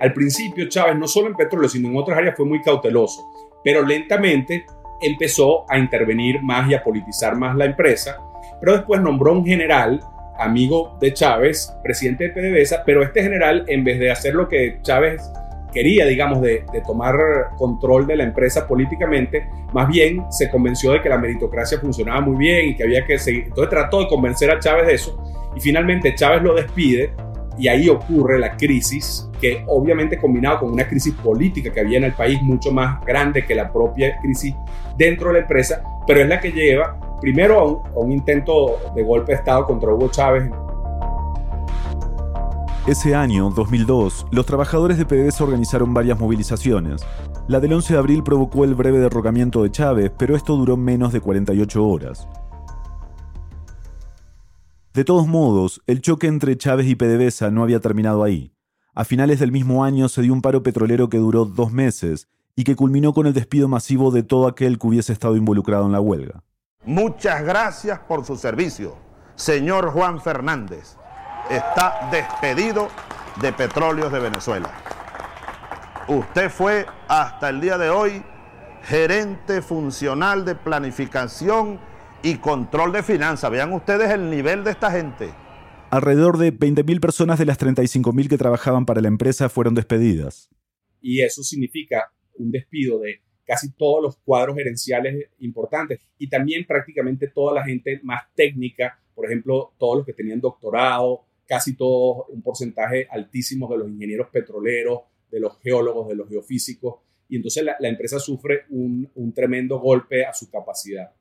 Al 0.00 0.12
principio 0.12 0.68
Chávez, 0.68 0.96
no 0.96 1.06
solo 1.06 1.28
en 1.28 1.34
petróleo, 1.34 1.68
sino 1.68 1.88
en 1.88 1.96
otras 1.96 2.18
áreas, 2.18 2.36
fue 2.36 2.46
muy 2.46 2.60
cauteloso, 2.60 3.22
pero 3.62 3.82
lentamente 3.82 4.66
empezó 5.00 5.70
a 5.70 5.78
intervenir 5.78 6.42
más 6.42 6.68
y 6.70 6.74
a 6.74 6.82
politizar 6.82 7.36
más 7.36 7.56
la 7.56 7.64
empresa 7.66 8.18
pero 8.62 8.74
después 8.74 9.00
nombró 9.00 9.32
un 9.32 9.44
general, 9.44 10.00
amigo 10.38 10.96
de 11.00 11.12
Chávez, 11.12 11.74
presidente 11.82 12.28
de 12.28 12.30
PDVSA, 12.30 12.84
pero 12.84 13.02
este 13.02 13.20
general, 13.20 13.64
en 13.66 13.82
vez 13.82 13.98
de 13.98 14.12
hacer 14.12 14.36
lo 14.36 14.48
que 14.48 14.78
Chávez 14.82 15.20
quería, 15.72 16.06
digamos, 16.06 16.40
de, 16.40 16.64
tomar 16.86 17.16
control 17.56 18.06
de 18.06 18.16
la 18.16 18.24
empresa 18.24 18.66
políticamente, 18.66 19.48
más 19.72 19.88
bien 19.88 20.24
se 20.30 20.50
convenció 20.50 20.92
de 20.92 21.00
que 21.00 21.08
la 21.08 21.18
meritocracia 21.18 21.78
funcionaba 21.78 22.20
muy 22.20 22.36
bien 22.36 22.68
y 22.70 22.76
que 22.76 22.84
había 22.84 23.04
que 23.04 23.18
seguir. 23.18 23.44
Entonces 23.44 23.70
trató 23.70 24.00
de 24.00 24.08
convencer 24.08 24.50
a 24.50 24.58
Chávez 24.58 24.86
de 24.86 24.94
eso 24.94 25.22
y 25.56 25.60
finalmente 25.60 26.14
Chávez 26.14 26.42
lo 26.42 26.54
despide 26.54 27.12
y 27.58 27.68
ahí 27.68 27.88
ocurre 27.88 28.38
la 28.38 28.56
crisis 28.56 29.28
que 29.40 29.62
obviamente 29.66 30.16
combinado 30.16 30.60
con 30.60 30.72
una 30.72 30.86
crisis 30.86 31.14
política 31.14 31.70
que 31.70 31.80
había 31.80 31.98
en 31.98 32.04
el 32.04 32.12
país 32.12 32.40
mucho 32.42 32.72
más 32.72 33.04
grande 33.04 33.44
que 33.44 33.54
la 33.54 33.72
propia 33.72 34.16
crisis 34.20 34.54
dentro 34.96 35.28
de 35.28 35.34
la 35.34 35.40
empresa, 35.40 35.82
pero 36.06 36.20
es 36.20 36.28
la 36.28 36.40
que 36.40 36.52
lleva 36.52 36.96
primero 37.20 37.84
a 37.94 38.00
un, 38.00 38.12
intento 38.12 38.78
de 38.94 39.02
golpe 39.02 39.32
de 39.32 39.38
Estado 39.38 39.64
contra 39.64 39.92
Hugo 39.92 40.10
Chávez. 40.10 40.50
Ese 42.84 43.14
año, 43.14 43.50
2002, 43.50 44.26
los 44.32 44.44
trabajadores 44.44 44.98
de 44.98 45.06
PDVSA 45.06 45.44
organizaron 45.44 45.94
varias 45.94 46.18
movilizaciones. 46.18 47.06
La 47.46 47.60
del 47.60 47.74
11 47.74 47.92
de 47.92 47.98
abril 48.00 48.24
provocó 48.24 48.64
el 48.64 48.74
breve 48.74 48.98
derrocamiento 48.98 49.62
de 49.62 49.70
Chávez, 49.70 50.10
pero 50.18 50.34
esto 50.34 50.56
duró 50.56 50.76
menos 50.76 51.12
de 51.12 51.20
48 51.20 51.86
horas. 51.86 52.26
De 54.94 55.04
todos 55.04 55.28
modos, 55.28 55.80
el 55.86 56.00
choque 56.00 56.26
entre 56.26 56.56
Chávez 56.56 56.88
y 56.88 56.96
PDVSA 56.96 57.52
no 57.52 57.62
había 57.62 57.78
terminado 57.78 58.24
ahí. 58.24 58.52
A 58.96 59.04
finales 59.04 59.38
del 59.38 59.52
mismo 59.52 59.84
año 59.84 60.08
se 60.08 60.22
dio 60.22 60.32
un 60.32 60.42
paro 60.42 60.64
petrolero 60.64 61.08
que 61.08 61.18
duró 61.18 61.44
dos 61.44 61.70
meses 61.70 62.26
y 62.56 62.64
que 62.64 62.74
culminó 62.74 63.12
con 63.12 63.28
el 63.28 63.32
despido 63.32 63.68
masivo 63.68 64.10
de 64.10 64.24
todo 64.24 64.48
aquel 64.48 64.80
que 64.80 64.88
hubiese 64.88 65.12
estado 65.12 65.36
involucrado 65.36 65.86
en 65.86 65.92
la 65.92 66.00
huelga. 66.00 66.42
Muchas 66.84 67.44
gracias 67.44 68.00
por 68.00 68.24
su 68.24 68.34
servicio. 68.34 68.96
Señor 69.36 69.90
Juan 69.92 70.20
Fernández 70.20 70.96
está 71.50 72.08
despedido 72.10 72.88
de 73.40 73.52
Petróleos 73.52 74.12
de 74.12 74.18
Venezuela. 74.18 74.70
Usted 76.08 76.50
fue 76.50 76.86
hasta 77.08 77.48
el 77.48 77.60
día 77.60 77.78
de 77.78 77.90
hoy 77.90 78.22
gerente 78.82 79.62
funcional 79.62 80.44
de 80.44 80.54
planificación 80.54 81.80
y 82.22 82.36
control 82.36 82.92
de 82.92 83.02
finanzas. 83.02 83.50
Vean 83.50 83.72
ustedes 83.72 84.10
el 84.10 84.30
nivel 84.30 84.64
de 84.64 84.72
esta 84.72 84.90
gente. 84.90 85.30
Alrededor 85.90 86.38
de 86.38 86.52
20.000 86.52 87.00
personas 87.00 87.38
de 87.38 87.46
las 87.46 87.58
35.000 87.58 88.28
que 88.28 88.38
trabajaban 88.38 88.86
para 88.86 89.00
la 89.00 89.08
empresa 89.08 89.48
fueron 89.48 89.74
despedidas. 89.74 90.48
Y 91.00 91.20
eso 91.22 91.42
significa 91.42 92.12
un 92.34 92.50
despido 92.50 92.98
de 93.00 93.20
casi 93.44 93.72
todos 93.72 94.02
los 94.02 94.16
cuadros 94.18 94.56
gerenciales 94.56 95.28
importantes 95.40 96.00
y 96.18 96.28
también 96.28 96.64
prácticamente 96.66 97.28
toda 97.28 97.54
la 97.54 97.64
gente 97.64 98.00
más 98.02 98.22
técnica, 98.34 98.98
por 99.14 99.26
ejemplo, 99.26 99.74
todos 99.78 99.98
los 99.98 100.06
que 100.06 100.12
tenían 100.12 100.40
doctorado, 100.40 101.26
casi 101.52 101.74
todo 101.74 102.24
un 102.30 102.40
porcentaje 102.40 103.06
altísimo 103.10 103.70
de 103.70 103.76
los 103.76 103.86
ingenieros 103.90 104.28
petroleros, 104.30 105.00
de 105.30 105.38
los 105.38 105.58
geólogos, 105.60 106.08
de 106.08 106.14
los 106.14 106.26
geofísicos, 106.26 106.94
y 107.28 107.36
entonces 107.36 107.62
la, 107.62 107.88
empresa 107.90 108.18
sufre 108.18 108.62
un, 108.70 109.10
un 109.14 109.34
tremendo 109.34 109.78
golpe 109.78 110.24
a 110.24 110.32
su 110.32 110.50
capacidad. 110.50 111.12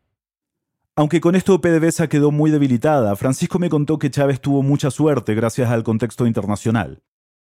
Aunque 0.96 1.20
con 1.20 1.36
esto 1.36 1.60
PDVSA 1.60 2.08
quedó 2.08 2.32
muy 2.32 2.50
debilitada, 2.50 3.14
Francisco 3.18 3.60
me 3.60 3.70
contó 3.70 4.00
que 4.00 4.10
Chávez 4.10 4.40
tuvo 4.40 4.64
mucha 4.64 4.90
suerte 4.90 5.36
gracias 5.36 5.70
al 5.70 5.84
contexto 5.84 6.26
internacional. 6.26 7.04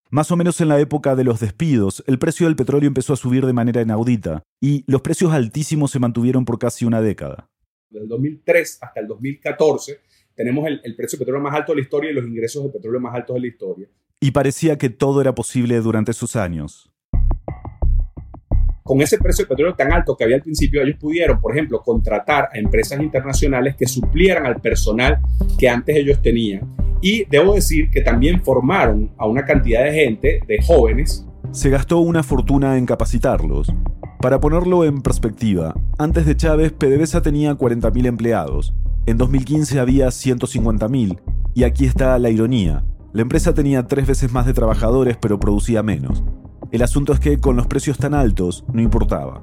Más 0.08 0.30
o 0.30 0.36
menos 0.36 0.60
en 0.60 0.68
la 0.68 0.78
época 0.78 1.16
de 1.16 1.24
los 1.24 1.40
despidos, 1.40 2.04
el 2.06 2.20
precio 2.20 2.46
del 2.46 2.54
petróleo 2.54 2.86
empezó 2.86 3.14
a 3.14 3.16
subir 3.16 3.44
de 3.46 3.52
manera 3.52 3.82
inaudita 3.82 4.44
y 4.60 4.84
los 4.86 5.02
precios 5.02 5.32
altísimos 5.32 5.90
se 5.90 5.98
mantuvieron 5.98 6.44
por 6.44 6.60
casi 6.60 6.84
una 6.84 7.00
década. 7.00 7.48
Desde 7.90 8.04
el 8.04 8.08
2003 8.08 8.78
hasta 8.80 9.00
el 9.00 9.08
2014 9.08 10.05
tenemos 10.36 10.68
el, 10.68 10.94
precio 10.94 11.18
de 11.18 11.24
petróleo 11.24 11.42
más 11.42 11.54
alto 11.54 11.72
de 11.72 11.76
la 11.76 11.82
historia 11.82 12.10
y 12.10 12.14
los 12.14 12.26
ingresos 12.26 12.62
de 12.64 12.70
petróleo 12.70 13.00
más 13.00 13.14
altos 13.14 13.34
de 13.34 13.40
la 13.40 13.46
historia. 13.46 13.88
Y 14.20 14.30
parecía 14.30 14.78
que 14.78 14.90
todo 14.90 15.20
era 15.20 15.34
posible 15.34 15.80
durante 15.80 16.12
esos 16.12 16.36
años. 16.36 16.90
Con 18.82 19.00
ese 19.00 19.18
precio 19.18 19.44
de 19.44 19.48
petróleo 19.48 19.74
tan 19.74 19.92
alto 19.92 20.16
que 20.16 20.24
había 20.24 20.36
al 20.36 20.42
principio, 20.42 20.80
ellos 20.82 20.96
pudieron, 21.00 21.40
por 21.40 21.52
ejemplo, 21.52 21.82
contratar 21.82 22.50
a 22.52 22.58
empresas 22.58 23.00
internacionales 23.00 23.74
que 23.76 23.86
suplieran 23.86 24.46
al 24.46 24.60
personal 24.60 25.18
que 25.58 25.68
antes 25.68 25.96
ellos 25.96 26.22
tenían 26.22 26.76
y 27.00 27.24
debo 27.24 27.54
decir 27.54 27.90
que 27.90 28.00
también 28.00 28.42
formaron 28.42 29.10
a 29.18 29.26
una 29.26 29.44
cantidad 29.44 29.84
de 29.84 29.92
gente, 29.92 30.40
de 30.46 30.62
jóvenes. 30.62 31.26
Se 31.50 31.70
gastó 31.70 31.98
una 31.98 32.22
fortuna 32.22 32.78
en 32.78 32.86
capacitarlos. 32.86 33.72
Para 34.20 34.40
ponerlo 34.40 34.84
en 34.84 35.02
perspectiva, 35.02 35.74
antes 35.98 36.24
de 36.24 36.36
Chávez, 36.36 36.72
PDVSA 36.72 37.20
tenía 37.20 37.52
40.000 37.52 38.06
empleados. 38.06 38.72
En 39.04 39.18
2015 39.18 39.78
había 39.78 40.06
150.000. 40.06 41.20
Y 41.54 41.64
aquí 41.64 41.84
está 41.84 42.18
la 42.18 42.30
ironía. 42.30 42.82
La 43.12 43.22
empresa 43.22 43.52
tenía 43.52 43.86
tres 43.86 44.06
veces 44.06 44.32
más 44.32 44.46
de 44.46 44.54
trabajadores, 44.54 45.18
pero 45.20 45.38
producía 45.38 45.82
menos. 45.82 46.24
El 46.72 46.82
asunto 46.82 47.12
es 47.12 47.20
que 47.20 47.38
con 47.38 47.56
los 47.56 47.66
precios 47.66 47.98
tan 47.98 48.14
altos 48.14 48.64
no 48.72 48.80
importaba. 48.80 49.42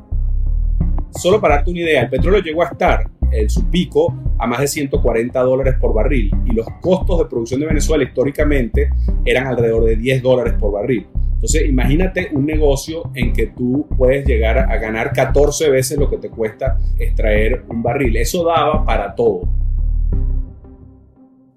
Solo 1.11 1.39
para 1.39 1.55
darte 1.55 1.69
una 1.69 1.81
idea, 1.81 2.01
el 2.01 2.09
petróleo 2.09 2.41
llegó 2.41 2.63
a 2.63 2.69
estar 2.69 3.09
en 3.31 3.49
su 3.49 3.69
pico 3.69 4.15
a 4.39 4.47
más 4.47 4.59
de 4.59 4.67
140 4.67 5.39
dólares 5.41 5.75
por 5.79 5.93
barril 5.93 6.31
y 6.45 6.53
los 6.53 6.67
costos 6.81 7.19
de 7.19 7.25
producción 7.25 7.59
de 7.59 7.67
Venezuela 7.67 8.03
históricamente 8.03 8.89
eran 9.23 9.47
alrededor 9.47 9.85
de 9.85 9.95
10 9.95 10.23
dólares 10.23 10.55
por 10.59 10.73
barril. 10.73 11.07
Entonces, 11.43 11.67
imagínate 11.67 12.29
un 12.31 12.45
negocio 12.45 13.11
en 13.13 13.33
que 13.33 13.47
tú 13.47 13.85
puedes 13.97 14.25
llegar 14.25 14.59
a 14.59 14.77
ganar 14.77 15.11
14 15.11 15.69
veces 15.69 15.99
lo 15.99 16.09
que 16.09 16.15
te 16.15 16.29
cuesta 16.29 16.79
extraer 16.97 17.65
un 17.67 17.83
barril. 17.83 18.15
Eso 18.15 18.45
daba 18.45 18.85
para 18.85 19.13
todo. 19.13 19.41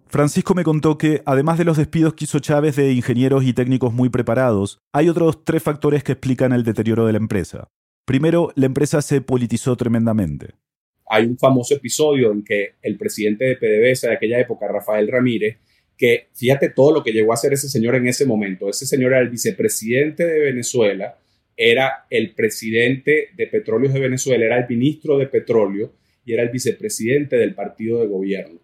Francisco 0.09 0.57
me 0.57 0.65
contó 0.65 0.99
que, 0.99 1.23
además 1.25 1.57
de 1.57 1.65
los 1.67 1.77
despidos 1.77 2.15
que 2.15 2.25
hizo 2.25 2.41
Chávez 2.41 2.75
de 2.75 2.91
ingenieros 2.91 3.45
y 3.45 3.53
técnicos 3.53 3.95
muy 3.95 4.09
preparados, 4.09 4.81
hay 4.93 5.09
otros 5.09 5.45
tres 5.45 5.63
factores 5.63 6.03
que 6.03 6.13
explican 6.13 6.53
el 6.53 6.65
deterioro 6.65 7.07
de 7.07 7.13
la 7.13 7.19
empresa. 7.19 7.69
Primero, 8.05 8.51
la 8.57 8.67
empresa 8.67 9.01
se 9.03 9.21
politizó 9.21 9.77
tremendamente. 9.77 10.55
Hay 11.09 11.27
un 11.27 11.39
famoso 11.39 11.77
episodio 11.77 12.33
en 12.33 12.43
que 12.43 12.75
el 12.83 12.99
presidente 12.99 13.45
de 13.45 13.57
PDVSA 13.57 14.09
de 14.09 14.15
aquella 14.17 14.41
época, 14.41 14.67
Rafael 14.67 15.07
Ramírez, 15.07 15.59
que 15.97 16.29
fíjate 16.35 16.71
todo 16.71 16.93
lo 16.93 17.03
que 17.03 17.13
llegó 17.13 17.33
a 17.33 17.35
hacer 17.35 17.53
ese 17.53 17.69
señor 17.69 17.95
en 17.95 18.07
ese 18.07 18.27
momento. 18.27 18.69
Ese 18.69 18.87
señor 18.87 19.13
era 19.13 19.23
el 19.23 19.31
vicepresidente 19.31 20.27
de 20.27 20.41
Venezuela, 20.41 21.19
era 21.57 22.07
el 22.11 22.35
presidente 22.35 23.29
de 23.35 23.47
Petróleos 23.47 23.95
de 23.95 24.01
Venezuela, 24.01 24.45
era 24.45 24.59
el 24.59 24.69
ministro 24.69 25.19
de 25.19 25.27
Petróleo 25.27 25.93
y 26.25 26.35
era 26.35 26.43
el 26.43 26.51
vicepresidente 26.51 27.37
del 27.37 27.55
partido 27.55 28.01
de 28.01 28.07
gobierno. 28.09 28.61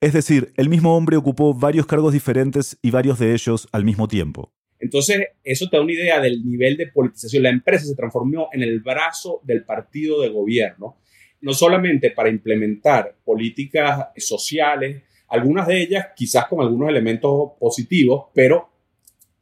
Es 0.00 0.14
decir, 0.14 0.52
el 0.56 0.70
mismo 0.70 0.96
hombre 0.96 1.16
ocupó 1.16 1.52
varios 1.52 1.84
cargos 1.84 2.14
diferentes 2.14 2.78
y 2.80 2.90
varios 2.90 3.18
de 3.18 3.34
ellos 3.34 3.68
al 3.72 3.84
mismo 3.84 4.08
tiempo. 4.08 4.50
Entonces, 4.78 5.26
eso 5.44 5.68
te 5.68 5.76
da 5.76 5.82
una 5.82 5.92
idea 5.92 6.20
del 6.20 6.42
nivel 6.42 6.78
de 6.78 6.86
politización. 6.86 7.42
La 7.42 7.50
empresa 7.50 7.84
se 7.84 7.94
transformó 7.94 8.48
en 8.52 8.62
el 8.62 8.80
brazo 8.80 9.42
del 9.44 9.64
partido 9.64 10.22
de 10.22 10.30
gobierno, 10.30 10.96
no 11.42 11.52
solamente 11.52 12.10
para 12.10 12.30
implementar 12.30 13.14
políticas 13.22 14.06
sociales, 14.16 15.02
algunas 15.30 15.66
de 15.66 15.82
ellas 15.82 16.06
quizás 16.14 16.46
con 16.46 16.60
algunos 16.60 16.88
elementos 16.88 17.52
positivos, 17.58 18.26
pero 18.34 18.68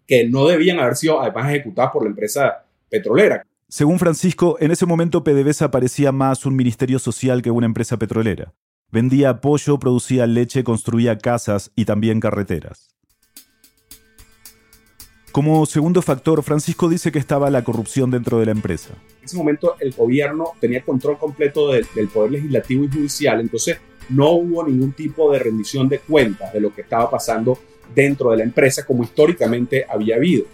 que 0.06 0.28
no 0.28 0.46
debían 0.46 0.78
haber 0.78 0.96
sido 0.96 1.20
además 1.20 1.50
ejecutadas 1.50 1.90
por 1.92 2.02
la 2.04 2.10
empresa 2.10 2.64
petrolera. 2.88 3.42
Según 3.68 3.98
Francisco, 3.98 4.56
en 4.60 4.70
ese 4.70 4.86
momento 4.86 5.22
PDVSA 5.24 5.70
parecía 5.70 6.12
más 6.12 6.46
un 6.46 6.56
ministerio 6.56 6.98
social 6.98 7.42
que 7.42 7.50
una 7.50 7.66
empresa 7.66 7.98
petrolera. 7.98 8.54
Vendía 8.90 9.42
pollo, 9.42 9.78
producía 9.78 10.26
leche, 10.26 10.64
construía 10.64 11.18
casas 11.18 11.70
y 11.76 11.84
también 11.84 12.20
carreteras. 12.20 12.94
Como 15.30 15.66
segundo 15.66 16.00
factor, 16.00 16.42
Francisco 16.42 16.88
dice 16.88 17.12
que 17.12 17.18
estaba 17.18 17.50
la 17.50 17.62
corrupción 17.62 18.10
dentro 18.10 18.40
de 18.40 18.46
la 18.46 18.52
empresa. 18.52 18.94
En 19.18 19.24
ese 19.24 19.36
momento 19.36 19.76
el 19.78 19.92
gobierno 19.92 20.52
tenía 20.58 20.82
control 20.82 21.18
completo 21.18 21.70
del, 21.70 21.86
poder 22.12 22.32
legislativo 22.32 22.84
y 22.84 22.88
judicial, 22.88 23.40
entonces 23.40 23.78
no 24.08 24.30
hubo 24.32 24.66
ningún 24.66 24.92
tipo 24.92 25.32
de 25.32 25.38
rendición 25.38 25.88
de 25.88 25.98
cuentas 25.98 26.52
de 26.52 26.60
lo 26.60 26.74
que 26.74 26.82
estaba 26.82 27.10
pasando 27.10 27.58
dentro 27.94 28.30
de 28.30 28.38
la 28.38 28.44
empresa 28.44 28.84
como 28.84 29.04
históricamente 29.04 29.84
había 29.88 30.16
habido. 30.16 30.44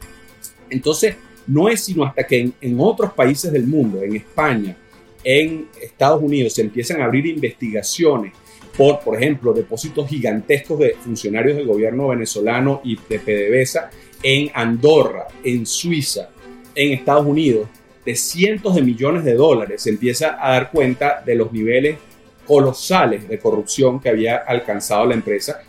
Entonces, 0.70 1.16
no 1.46 1.68
es 1.68 1.84
sino 1.84 2.04
hasta 2.04 2.26
que 2.26 2.52
en, 2.60 2.80
otros 2.80 3.12
países 3.12 3.52
del 3.52 3.66
mundo, 3.66 4.02
en 4.02 4.16
España, 4.16 4.76
en 5.22 5.68
Estados 5.80 6.22
Unidos, 6.22 6.54
se 6.54 6.62
empiezan 6.62 7.00
a 7.00 7.04
abrir 7.04 7.26
investigaciones 7.26 8.32
por, 8.76 9.00
por 9.00 9.16
ejemplo, 9.16 9.52
depósitos 9.52 10.08
gigantescos 10.08 10.78
de 10.80 10.94
funcionarios 10.94 11.56
del 11.56 11.66
gobierno 11.66 12.08
venezolano 12.08 12.80
y 12.82 12.98
de 13.08 13.18
PDVSA 13.18 13.90
en 14.22 14.50
Andorra, 14.54 15.28
en 15.44 15.66
Suiza, 15.66 16.30
en 16.74 16.92
Estados 16.92 17.26
Unidos, 17.26 17.68
de 18.04 18.16
cientos 18.16 18.74
de 18.74 18.82
millones 18.82 19.24
de 19.24 19.34
dólares, 19.34 19.82
se 19.82 19.90
empieza 19.90 20.36
a 20.40 20.52
dar 20.52 20.70
cuenta 20.70 21.22
de 21.24 21.34
los 21.36 21.52
niveles 21.52 21.98
colosales 22.46 23.28
de 23.28 23.38
corrupción 23.38 24.00
que 24.00 24.08
había 24.08 24.36
alcanzado 24.36 25.06
la 25.06 25.14
empresa. 25.14 25.62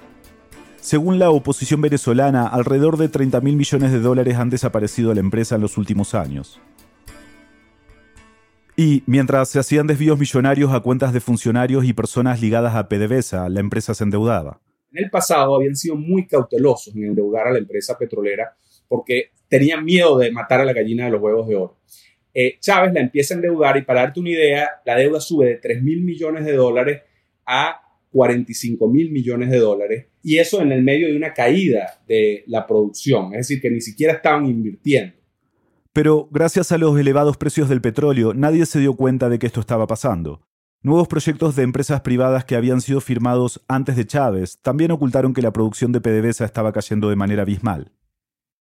Según 0.80 1.18
la 1.18 1.32
oposición 1.32 1.82
venezolana, 1.82 2.48
alrededor 2.48 2.98
de 2.98 3.10
30 3.10 3.42
mil 3.42 3.56
millones 3.56 3.92
de 3.92 4.00
dólares 4.00 4.36
han 4.36 4.50
desaparecido 4.50 5.10
de 5.10 5.16
la 5.16 5.22
empresa 5.22 5.56
en 5.56 5.62
los 5.62 5.78
últimos 5.78 6.14
años. 6.14 6.62
Y 8.78 9.04
mientras 9.06 9.50
se 9.50 9.60
hacían 9.60 9.88
desvíos 9.88 10.20
millonarios 10.20 10.74
a 10.74 10.82
cuentas 10.82 11.14
de 11.14 11.22
funcionarios 11.22 11.86
y 11.86 11.94
personas 11.94 12.42
ligadas 12.42 12.76
a 12.76 12.88
PDVSA, 12.90 13.50
la 13.50 13.62
empresa 13.62 13.94
se 13.94 14.04
endeudaba 14.04 14.60
en 14.96 15.04
el 15.04 15.10
pasado 15.10 15.56
habían 15.56 15.76
sido 15.76 15.96
muy 15.96 16.26
cautelosos 16.26 16.96
en 16.96 17.04
endeudar 17.04 17.48
a 17.48 17.52
la 17.52 17.60
empresa 17.60 17.98
petrolera 17.98 18.56
porque 18.88 19.32
tenían 19.48 19.84
miedo 19.84 20.18
de 20.18 20.32
matar 20.32 20.62
a 20.62 20.66
la 20.66 20.74
gallina 20.74 21.06
de 21.06 21.12
los 21.12 21.22
huevos 21.22 21.48
de 21.48 21.56
oro. 21.56 21.78
Eh, 22.38 22.58
Chávez 22.60 22.94
la 22.94 23.00
empieza 23.00 23.34
a 23.34 23.38
endeudar 23.38 23.78
y 23.78 23.84
para 23.84 24.02
darte 24.02 24.20
una 24.20 24.30
idea, 24.30 24.70
la 24.86 24.98
deuda 24.98 25.22
sube 25.22 25.48
de 25.48 25.56
3 25.56 25.82
mil 25.82 26.02
millones 26.02 26.44
de 26.44 26.52
dólares 26.52 27.02
a 27.46 27.82
45 28.12 28.90
mil 28.90 29.10
millones 29.10 29.50
de 29.50 29.58
dólares 29.58 30.08
y 30.22 30.38
eso 30.38 30.62
en 30.62 30.74
el 30.74 30.84
medio 30.84 31.08
de 31.08 31.16
una 31.16 31.34
caída 31.34 32.02
de 32.08 32.44
la 32.48 32.68
producción, 32.68 33.34
es 33.34 33.48
decir, 33.48 33.62
que 33.62 33.70
ni 33.70 33.80
siquiera 33.80 34.14
estaban 34.14 34.46
invirtiendo. 34.48 35.16
Pero 35.94 36.28
gracias 36.30 36.74
a 36.74 36.78
los 36.78 37.00
elevados 37.00 37.38
precios 37.38 37.70
del 37.70 37.80
petróleo, 37.80 38.34
nadie 38.34 38.66
se 38.66 38.80
dio 38.80 38.96
cuenta 38.96 39.30
de 39.30 39.40
que 39.40 39.48
esto 39.48 39.62
estaba 39.62 39.88
pasando. 39.88 40.42
Nuevos 40.82 41.08
proyectos 41.08 41.56
de 41.56 41.64
empresas 41.64 42.02
privadas 42.02 42.44
que 42.44 42.58
habían 42.58 42.82
sido 42.82 43.00
firmados 43.00 43.64
antes 43.70 43.96
de 43.96 44.06
Chávez 44.06 44.60
también 44.62 44.92
ocultaron 44.92 45.34
que 45.34 45.42
la 45.42 45.54
producción 45.54 45.94
de 45.94 46.02
PDVSA 46.02 46.44
estaba 46.44 46.74
cayendo 46.74 47.10
de 47.10 47.16
manera 47.16 47.44
abismal. 47.44 47.94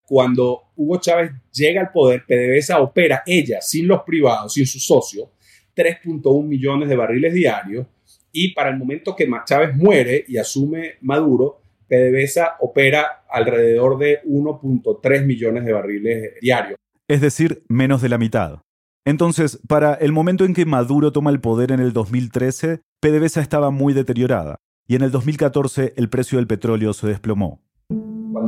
Cuando 0.09 0.71
Hugo 0.75 0.99
Chávez 1.01 1.33
llega 1.53 1.83
al 1.83 1.93
poder, 1.93 2.25
PDVSA 2.27 2.81
opera 2.81 3.23
ella, 3.27 3.61
sin 3.61 3.87
los 3.87 4.03
privados, 4.05 4.55
sin 4.55 4.67
sus 4.67 4.87
socios, 4.87 5.29
3.1 5.77 6.45
millones 6.45 6.89
de 6.89 6.97
barriles 6.97 7.35
diarios 7.35 7.87
y 8.33 8.55
para 8.55 8.71
el 8.71 8.79
momento 8.79 9.15
que 9.15 9.29
Chávez 9.45 9.77
muere 9.77 10.25
y 10.27 10.39
asume 10.39 10.95
Maduro, 11.03 11.61
PDVSA 11.89 12.57
opera 12.61 13.25
alrededor 13.29 13.99
de 13.99 14.23
1.3 14.23 15.27
millones 15.27 15.67
de 15.67 15.73
barriles 15.73 16.35
diarios. 16.41 16.79
Es 17.07 17.21
decir, 17.21 17.63
menos 17.69 18.01
de 18.01 18.09
la 18.09 18.17
mitad. 18.17 18.61
Entonces, 19.05 19.61
para 19.69 19.95
el 19.95 20.13
momento 20.13 20.47
en 20.47 20.55
que 20.55 20.65
Maduro 20.65 21.13
toma 21.13 21.31
el 21.31 21.41
poder 21.41 21.73
en 21.73 21.81
el 21.81 21.93
2013, 21.93 22.81
PDVSA 23.01 23.43
estaba 23.43 23.71
muy 23.71 23.93
deteriorada 23.93 24.57
y 24.87 24.97
en 24.97 25.03
el 25.03 25.11
2014 25.11 25.93
el 25.97 26.09
precio 26.09 26.39
del 26.39 26.47
petróleo 26.47 26.95
se 26.95 27.07
desplomó. 27.07 27.63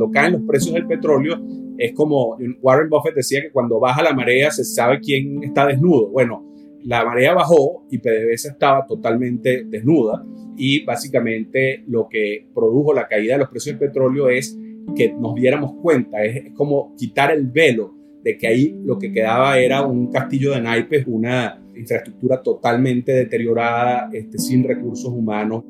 Cuando 0.01 0.11
caen 0.11 0.33
los 0.33 0.41
precios 0.41 0.73
del 0.73 0.87
petróleo, 0.87 1.39
es 1.77 1.93
como 1.93 2.35
Warren 2.61 2.89
Buffett 2.89 3.13
decía 3.13 3.41
que 3.41 3.51
cuando 3.51 3.79
baja 3.79 4.01
la 4.01 4.13
marea 4.13 4.49
se 4.49 4.63
sabe 4.63 4.99
quién 4.99 5.43
está 5.43 5.67
desnudo. 5.67 6.09
Bueno, 6.09 6.43
la 6.83 7.05
marea 7.05 7.35
bajó 7.35 7.85
y 7.91 7.99
PDVSA 7.99 8.53
estaba 8.53 8.85
totalmente 8.87 9.63
desnuda 9.65 10.25
y 10.57 10.83
básicamente 10.85 11.83
lo 11.87 12.07
que 12.09 12.47
produjo 12.53 12.93
la 12.93 13.07
caída 13.07 13.33
de 13.33 13.39
los 13.39 13.49
precios 13.49 13.77
del 13.77 13.89
petróleo 13.89 14.29
es 14.29 14.57
que 14.95 15.13
nos 15.13 15.35
diéramos 15.35 15.73
cuenta, 15.81 16.23
es 16.23 16.51
como 16.53 16.95
quitar 16.95 17.31
el 17.31 17.45
velo 17.47 17.93
de 18.23 18.37
que 18.37 18.47
ahí 18.47 18.75
lo 18.83 18.97
que 18.97 19.11
quedaba 19.11 19.59
era 19.59 19.85
un 19.85 20.11
castillo 20.11 20.51
de 20.51 20.61
naipes, 20.61 21.05
una 21.05 21.61
infraestructura 21.75 22.41
totalmente 22.41 23.11
deteriorada, 23.11 24.09
este, 24.13 24.39
sin 24.39 24.63
recursos 24.63 25.11
humanos. 25.11 25.63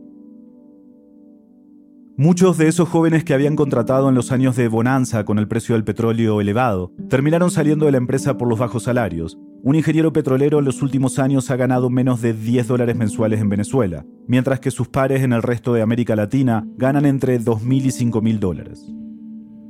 Muchos 2.22 2.60
de 2.60 2.68
esos 2.68 2.88
jóvenes 2.88 3.24
que 3.24 3.34
habían 3.34 3.56
contratado 3.56 4.08
en 4.08 4.14
los 4.14 4.32
años 4.32 4.56
de 4.56 4.68
bonanza 4.68 5.26
con 5.26 5.40
el 5.40 5.48
precio 5.48 5.74
del 5.74 5.84
petróleo 5.84 6.40
elevado 6.40 6.94
terminaron 7.10 7.50
saliendo 7.50 7.88
de 7.88 7.94
la 7.94 7.98
empresa 7.98 8.38
por 8.38 8.48
los 8.48 8.60
bajos 8.60 8.84
salarios. 8.84 9.40
Un 9.64 9.74
ingeniero 9.74 10.14
petrolero 10.14 10.60
en 10.60 10.66
los 10.66 10.84
últimos 10.84 11.18
años 11.18 11.50
ha 11.50 11.56
ganado 11.56 11.90
menos 11.90 12.22
de 12.22 12.34
10 12.34 12.68
dólares 12.68 12.96
mensuales 12.96 13.42
en 13.42 13.50
Venezuela, 13.50 14.06
mientras 14.28 14.60
que 14.60 14.70
sus 14.70 14.88
pares 14.88 15.24
en 15.24 15.34
el 15.34 15.42
resto 15.42 15.74
de 15.74 15.82
América 15.82 16.16
Latina 16.16 16.64
ganan 16.78 17.08
entre 17.08 17.40
2.000 17.40 17.86
y 17.86 18.12
5.000 18.12 18.38
dólares. 18.38 18.86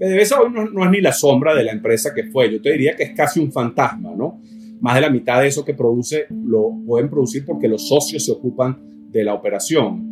PDVSA 0.01 0.41
hoy 0.41 0.51
no, 0.51 0.83
es 0.83 0.91
ni 0.91 0.99
la 0.99 1.13
sombra 1.13 1.55
de 1.55 1.63
la 1.63 1.71
empresa 1.71 2.13
que 2.13 2.25
fue. 2.25 2.51
Yo 2.51 2.61
te 2.61 2.73
diría 2.73 2.97
que 2.97 3.03
es 3.03 3.11
casi 3.15 3.39
un 3.39 3.53
fantasma, 3.53 4.11
¿no? 4.13 4.41
Más 4.81 4.95
de 4.95 4.99
la 4.99 5.09
mitad 5.09 5.39
de 5.39 5.47
eso 5.47 5.63
que 5.63 5.73
produce 5.73 6.25
lo 6.29 6.71
pueden 6.85 7.09
producir 7.09 7.45
porque 7.45 7.69
los 7.69 7.87
socios 7.87 8.25
se 8.25 8.33
ocupan 8.33 8.77
de 9.09 9.23
la 9.23 9.35
operación. 9.35 10.10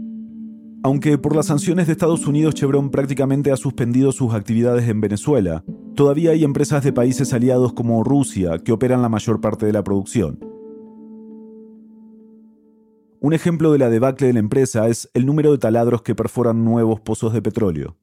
Aunque 0.83 1.17
por 1.17 1.35
las 1.35 1.47
sanciones 1.47 1.87
de 1.87 1.93
Estados 1.93 2.25
Unidos 2.25 2.55
Chevron 2.55 2.89
prácticamente 2.89 3.51
ha 3.51 3.57
suspendido 3.57 4.11
sus 4.11 4.33
actividades 4.33 4.87
en 4.87 5.01
Venezuela, 5.01 5.63
todavía 5.95 6.31
hay 6.31 6.43
empresas 6.43 6.83
de 6.83 6.93
países 6.93 7.33
aliados 7.33 7.73
como 7.73 8.03
Rusia 8.03 8.59
que 8.63 8.71
operan 8.71 9.01
la 9.01 9.09
mayor 9.09 9.41
parte 9.41 9.65
de 9.65 9.73
la 9.73 9.83
producción. 9.83 10.39
Un 13.21 13.33
ejemplo 13.33 13.73
de 13.73 13.79
la 13.79 13.89
debacle 13.89 14.27
de 14.27 14.33
la 14.33 14.39
empresa 14.39 14.87
es 14.87 15.09
el 15.13 15.25
número 15.25 15.51
de 15.51 15.57
taladros 15.57 16.01
que 16.01 16.15
perforan 16.15 16.63
nuevos 16.63 17.01
pozos 17.01 17.33
de 17.33 17.41
petróleo 17.41 17.97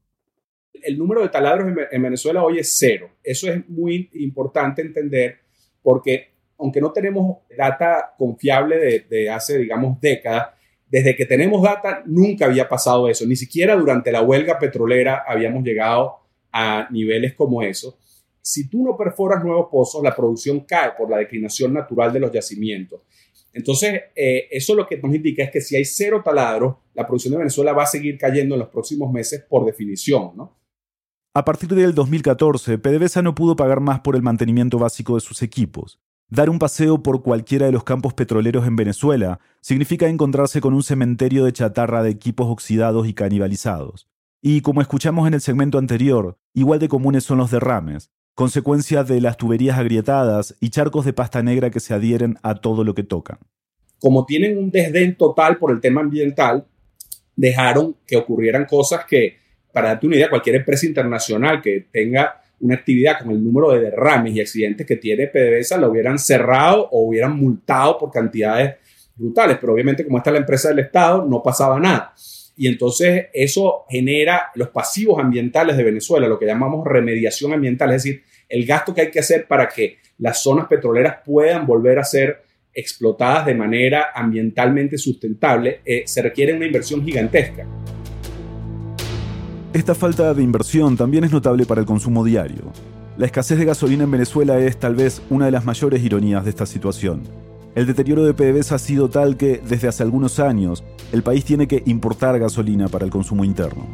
el 0.86 0.98
número 0.98 1.22
de 1.22 1.28
taladros 1.28 1.68
en, 1.90 2.02
Venezuela 2.02 2.42
hoy 2.44 2.58
es 2.58 2.76
cero. 2.78 3.10
Eso 3.22 3.50
es 3.50 3.68
muy 3.68 4.08
importante 4.14 4.82
entender 4.82 5.38
porque 5.82 6.30
aunque 6.58 6.80
no 6.80 6.92
tenemos 6.92 7.38
data 7.56 8.14
confiable 8.16 9.04
de, 9.08 9.30
hace, 9.30 9.58
digamos, 9.58 10.00
décadas, 10.00 10.48
desde 10.88 11.16
que 11.16 11.26
tenemos 11.26 11.62
data 11.62 12.02
nunca 12.06 12.46
había 12.46 12.68
pasado 12.68 13.08
eso. 13.08 13.26
Ni 13.26 13.36
siquiera 13.36 13.74
durante 13.76 14.12
la 14.12 14.22
huelga 14.22 14.58
petrolera 14.58 15.24
habíamos 15.26 15.64
llegado 15.64 16.16
a 16.52 16.88
niveles 16.90 17.34
como 17.34 17.62
eso. 17.62 17.98
Si 18.40 18.68
tú 18.68 18.84
no 18.84 18.96
perforas 18.96 19.42
nuevos 19.42 19.66
pozos, 19.70 20.02
la 20.02 20.14
producción 20.14 20.60
cae 20.60 20.92
por 20.96 21.10
la 21.10 21.18
declinación 21.18 21.72
natural 21.72 22.12
de 22.12 22.20
los 22.20 22.30
yacimientos. 22.30 23.00
Entonces, 23.52 24.02
eh, 24.14 24.48
eso 24.50 24.74
lo 24.74 24.86
que 24.86 24.98
nos 24.98 25.14
indica 25.14 25.42
es 25.42 25.50
que 25.50 25.60
si 25.60 25.76
hay 25.76 25.84
cero 25.84 26.22
taladros, 26.24 26.76
la 26.94 27.06
producción 27.06 27.32
de 27.32 27.38
Venezuela 27.38 27.72
va 27.72 27.84
a 27.84 27.86
seguir 27.86 28.18
cayendo 28.18 28.54
en 28.54 28.60
los 28.60 28.68
próximos 28.68 29.10
meses 29.10 29.44
por 29.48 29.64
definición, 29.64 30.32
¿no? 30.36 30.56
A 31.34 31.44
partir 31.44 31.68
del 31.74 31.94
2014, 31.94 32.78
PDVSA 32.78 33.20
no 33.20 33.34
pudo 33.34 33.56
pagar 33.56 33.80
más 33.80 34.00
por 34.00 34.16
el 34.16 34.22
mantenimiento 34.22 34.78
básico 34.78 35.16
de 35.16 35.20
sus 35.20 35.42
equipos. 35.42 36.00
Dar 36.28 36.50
un 36.50 36.58
paseo 36.58 37.04
por 37.04 37.22
cualquiera 37.22 37.66
de 37.66 37.72
los 37.72 37.84
campos 37.84 38.12
petroleros 38.12 38.66
en 38.66 38.74
Venezuela 38.74 39.38
significa 39.60 40.08
encontrarse 40.08 40.60
con 40.60 40.74
un 40.74 40.82
cementerio 40.82 41.44
de 41.44 41.52
chatarra 41.52 42.02
de 42.02 42.10
equipos 42.10 42.48
oxidados 42.48 43.06
y 43.06 43.14
canibalizados. 43.14 44.08
Y 44.42 44.60
como 44.60 44.80
escuchamos 44.80 45.28
en 45.28 45.34
el 45.34 45.40
segmento 45.40 45.78
anterior, 45.78 46.36
igual 46.52 46.80
de 46.80 46.88
comunes 46.88 47.22
son 47.22 47.38
los 47.38 47.52
derrames, 47.52 48.10
consecuencia 48.34 49.04
de 49.04 49.20
las 49.20 49.36
tuberías 49.36 49.78
agrietadas 49.78 50.56
y 50.60 50.70
charcos 50.70 51.04
de 51.04 51.12
pasta 51.12 51.44
negra 51.44 51.70
que 51.70 51.78
se 51.78 51.94
adhieren 51.94 52.38
a 52.42 52.56
todo 52.56 52.82
lo 52.82 52.94
que 52.94 53.04
tocan. 53.04 53.38
Como 54.00 54.26
tienen 54.26 54.58
un 54.58 54.72
desdén 54.72 55.16
total 55.16 55.58
por 55.58 55.70
el 55.70 55.80
tema 55.80 56.00
ambiental, 56.00 56.66
dejaron 57.36 57.96
que 58.04 58.16
ocurrieran 58.16 58.64
cosas 58.64 59.04
que 59.04 59.38
para 59.72 59.90
darte 59.90 60.06
una 60.06 60.16
idea, 60.16 60.30
cualquier 60.30 60.56
empresa 60.56 60.86
internacional 60.86 61.62
que 61.62 61.86
tenga 61.92 62.40
una 62.60 62.74
actividad 62.74 63.18
con 63.18 63.30
el 63.30 63.42
número 63.42 63.72
de 63.72 63.80
derrames 63.80 64.34
y 64.34 64.40
accidentes 64.40 64.86
que 64.86 64.96
tiene 64.96 65.26
PDVSA 65.26 65.78
lo 65.78 65.90
hubieran 65.90 66.18
cerrado 66.18 66.88
o 66.90 67.08
hubieran 67.08 67.36
multado 67.36 67.98
por 67.98 68.10
cantidades 68.10 68.76
brutales, 69.14 69.58
pero 69.60 69.72
obviamente 69.72 70.04
como 70.04 70.18
está 70.18 70.30
la 70.30 70.38
empresa 70.38 70.68
del 70.68 70.80
Estado 70.80 71.24
no 71.24 71.42
pasaba 71.42 71.78
nada. 71.80 72.14
Y 72.56 72.68
entonces 72.68 73.26
eso 73.34 73.84
genera 73.88 74.50
los 74.54 74.68
pasivos 74.68 75.18
ambientales 75.18 75.76
de 75.76 75.84
Venezuela, 75.84 76.26
lo 76.26 76.38
que 76.38 76.46
llamamos 76.46 76.86
remediación 76.86 77.52
ambiental, 77.52 77.90
es 77.90 78.02
decir, 78.02 78.22
el 78.48 78.64
gasto 78.64 78.94
que 78.94 79.02
hay 79.02 79.10
que 79.10 79.18
hacer 79.18 79.46
para 79.46 79.68
que 79.68 79.98
las 80.18 80.42
zonas 80.42 80.66
petroleras 80.66 81.18
puedan 81.24 81.66
volver 81.66 81.98
a 81.98 82.04
ser 82.04 82.42
explotadas 82.72 83.46
de 83.46 83.54
manera 83.54 84.10
ambientalmente 84.14 84.96
sustentable, 84.96 85.80
eh, 85.84 86.04
se 86.06 86.22
requiere 86.22 86.54
una 86.54 86.66
inversión 86.66 87.04
gigantesca. 87.04 87.66
Esta 89.76 89.94
falta 89.94 90.32
de 90.32 90.42
inversión 90.42 90.96
también 90.96 91.24
es 91.24 91.32
notable 91.32 91.66
para 91.66 91.82
el 91.82 91.86
consumo 91.86 92.24
diario. 92.24 92.72
La 93.18 93.26
escasez 93.26 93.58
de 93.58 93.66
gasolina 93.66 94.04
en 94.04 94.10
Venezuela 94.10 94.58
es 94.58 94.80
tal 94.80 94.94
vez 94.94 95.20
una 95.28 95.44
de 95.44 95.50
las 95.50 95.66
mayores 95.66 96.02
ironías 96.02 96.44
de 96.44 96.48
esta 96.48 96.64
situación. 96.64 97.24
El 97.74 97.84
deterioro 97.84 98.24
de 98.24 98.32
PDVSA 98.32 98.76
ha 98.76 98.78
sido 98.78 99.10
tal 99.10 99.36
que, 99.36 99.60
desde 99.68 99.86
hace 99.86 100.02
algunos 100.02 100.40
años, 100.40 100.82
el 101.12 101.22
país 101.22 101.44
tiene 101.44 101.68
que 101.68 101.82
importar 101.84 102.38
gasolina 102.38 102.88
para 102.88 103.04
el 103.04 103.10
consumo 103.10 103.44
interno. 103.44 103.84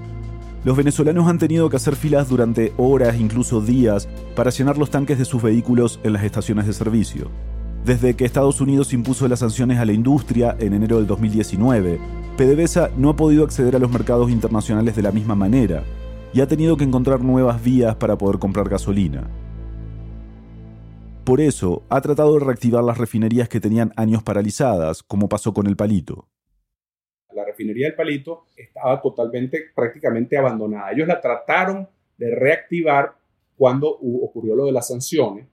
Los 0.64 0.77
venezolanos 0.77 1.27
han 1.27 1.38
tenido 1.40 1.68
que 1.68 1.79
hacer 1.79 1.97
filas 1.97 2.29
durante 2.29 2.73
horas, 2.77 3.18
incluso 3.18 3.61
días, 3.61 4.09
para 4.37 4.53
llenar 4.53 4.79
los 4.79 4.90
tanques 4.90 5.18
de 5.18 5.25
sus 5.25 5.42
vehículos 5.42 5.99
en 6.05 6.12
las 6.12 6.23
estaciones 6.23 6.68
de 6.68 6.75
servicio. 6.75 7.29
Desde 7.85 8.14
que 8.14 8.25
Estados 8.25 8.61
Unidos 8.61 8.92
impuso 8.92 9.27
las 9.27 9.40
sanciones 9.40 9.81
a 9.81 9.85
la 9.85 9.92
industria 9.95 10.55
en 10.61 10.75
enero 10.75 10.99
del 10.99 11.09
2019, 11.09 11.99
PDVSA 12.42 12.90
no 12.96 13.11
ha 13.11 13.14
podido 13.14 13.44
acceder 13.44 13.76
a 13.76 13.78
los 13.78 13.92
mercados 13.92 14.28
internacionales 14.28 14.96
de 14.96 15.02
la 15.02 15.12
misma 15.12 15.37
manera 15.37 15.85
y 16.33 16.40
ha 16.40 16.48
tenido 16.48 16.76
que 16.76 16.83
encontrar 16.83 17.20
nuevas 17.20 17.62
vías 17.62 17.94
para 17.94 18.18
poder 18.18 18.40
comprar 18.40 18.68
gasolina. 18.68 19.31
Por 21.24 21.40
eso, 21.40 21.85
ha 21.88 22.00
tratado 22.00 22.37
de 22.37 22.44
reactivar 22.44 22.83
las 22.83 22.98
refinerías 22.98 23.48
que 23.48 23.61
tenían 23.61 23.92
años 23.94 24.24
paralizadas, 24.24 25.05
como 25.05 25.28
pasó 25.28 25.55
con 25.55 25.68
el 25.68 25.76
Palito. 25.76 26.26
La 27.33 27.44
refinería 27.44 27.87
del 27.87 27.94
Palito 27.94 28.46
estaba 28.57 29.00
totalmente, 29.00 29.66
prácticamente 29.72 30.37
abandonada. 30.37 30.90
Ellos 30.90 31.07
la 31.07 31.20
trataron 31.20 31.88
de 32.18 32.35
reactivar 32.35 33.14
cuando 33.57 33.88
ocurrió 33.88 34.57
lo 34.57 34.66
de 34.66 34.72
las 34.72 34.88
sanciones 34.88 35.46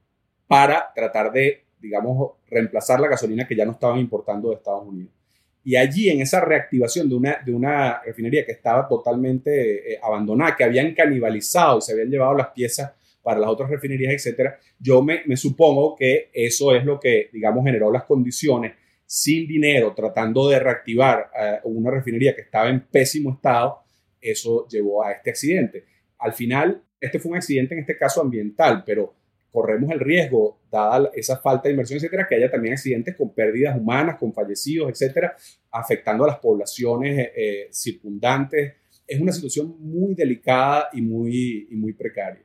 para 0.47 0.91
tratar 0.95 1.31
de, 1.31 1.65
digamos, 1.79 2.31
reemplazar 2.49 2.99
la 2.99 3.09
gasolina 3.09 3.47
que 3.47 3.55
ya 3.55 3.65
no 3.65 3.73
estaban 3.73 3.99
importando 3.99 4.49
de 4.49 4.55
Estados 4.55 4.87
Unidos. 4.87 5.18
Y 5.63 5.75
allí, 5.75 6.09
en 6.09 6.21
esa 6.21 6.39
reactivación 6.41 7.09
de 7.09 7.15
una, 7.15 7.37
de 7.45 7.53
una 7.53 8.01
refinería 8.01 8.45
que 8.45 8.53
estaba 8.53 8.87
totalmente 8.87 9.93
eh, 9.93 9.99
abandonada, 10.01 10.55
que 10.55 10.63
habían 10.63 10.93
canibalizado 10.93 11.79
y 11.79 11.81
se 11.81 11.93
habían 11.93 12.09
llevado 12.09 12.33
las 12.35 12.49
piezas 12.49 12.93
para 13.21 13.39
las 13.39 13.49
otras 13.49 13.69
refinerías, 13.69 14.13
etcétera, 14.13 14.57
yo 14.79 15.03
me, 15.03 15.21
supongo 15.35 15.95
que 15.95 16.29
eso 16.33 16.73
es 16.73 16.85
lo 16.85 16.99
que, 16.99 17.29
digamos, 17.33 17.65
generó 17.65 17.91
las 17.91 18.05
condiciones 18.05 18.73
sin 19.05 19.47
dinero, 19.47 19.93
tratando 19.95 20.47
de 20.47 20.59
reactivar 20.59 21.29
eh, 21.37 21.59
una 21.63 21.91
refinería 21.91 22.35
que 22.35 22.41
estaba 22.41 22.69
en 22.69 22.81
pésimo 22.87 23.33
estado, 23.33 23.79
eso 24.21 24.67
llevó 24.67 25.03
a 25.03 25.11
este 25.11 25.31
accidente. 25.31 25.85
Al 26.19 26.33
final, 26.33 26.81
este 26.99 27.19
fue 27.19 27.31
un 27.31 27.37
accidente 27.37 27.73
en 27.73 27.81
este 27.81 27.97
caso 27.97 28.21
ambiental, 28.21 28.83
pero 28.85 29.13
corremos 29.51 29.91
el 29.91 29.99
riesgo, 29.99 30.59
dada 30.71 31.09
esa 31.13 31.37
falta 31.37 31.63
de 31.63 31.71
inversión, 31.71 31.97
etcétera, 31.97 32.27
que 32.27 32.35
haya 32.35 32.49
también 32.49 32.73
accidentes 32.73 33.15
con 33.15 33.33
pérdidas 33.33 33.77
humanas, 33.77 34.17
con 34.17 34.33
fallecidos, 34.33 34.89
etcétera, 34.89 35.35
afectando 35.71 36.23
a 36.23 36.27
las 36.27 36.39
poblaciones 36.39 37.17
eh, 37.19 37.31
eh, 37.35 37.67
circundantes. 37.71 38.73
Es 39.07 39.19
una 39.19 39.31
situación 39.31 39.75
muy 39.79 40.13
delicada 40.13 40.89
y 40.93 41.01
muy, 41.01 41.67
y 41.69 41.75
muy 41.75 41.93
precaria. 41.93 42.43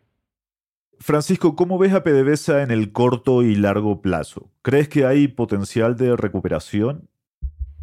Francisco, 0.99 1.55
¿cómo 1.55 1.77
ves 1.79 1.93
a 1.93 2.03
PDVSA 2.03 2.63
en 2.63 2.71
el 2.71 2.93
corto 2.93 3.43
y 3.43 3.57
largo 3.57 4.01
plazo? 4.01 4.51
¿Crees 4.63 4.89
que 4.89 5.05
hay 5.05 5.29
potencial 5.29 5.97
de 5.97 6.17
recuperación? 6.17 7.09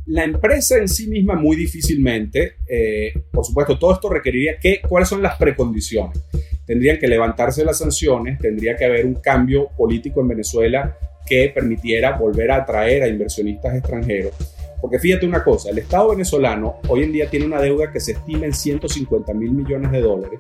La 0.08 0.24
empresa 0.24 0.78
en 0.78 0.88
sí 0.88 1.08
misma 1.08 1.36
muy 1.36 1.56
difícilmente, 1.56 2.56
eh, 2.68 3.14
por 3.32 3.46
supuesto, 3.46 3.78
todo 3.78 3.94
esto 3.94 4.10
requeriría 4.10 4.58
que, 4.58 4.82
¿cuáles 4.82 5.08
son 5.08 5.22
las 5.22 5.38
precondiciones? 5.38 6.20
Tendrían 6.66 6.98
que 6.98 7.08
levantarse 7.08 7.66
las 7.66 7.80
sanciones, 7.80 8.40
tendría 8.40 8.76
que 8.76 8.86
haber 8.86 9.06
un 9.06 9.16
cambio 9.16 9.70
político 9.78 10.22
en 10.22 10.30
Venezuela 10.30 10.98
que 11.26 11.52
permitiera 11.54 12.18
volver 12.18 12.52
a 12.52 12.58
atraer 12.58 13.04
a 13.04 13.08
inversionistas 13.08 13.76
extranjeros. 13.76 14.34
Porque 14.80 15.00
fíjate 15.00 15.26
una 15.26 15.44
cosa, 15.44 15.70
el 15.70 15.78
Estado 15.78 16.10
venezolano 16.10 16.78
hoy 16.88 17.04
en 17.04 17.12
día 17.12 17.30
tiene 17.30 17.46
una 17.46 17.62
deuda 17.62 17.92
que 17.92 18.00
se 18.00 18.14
estima 18.14 18.46
en 18.46 18.54
150 18.54 19.34
mil 19.34 19.52
millones 19.52 19.92
de 19.92 20.02
dólares 20.02 20.40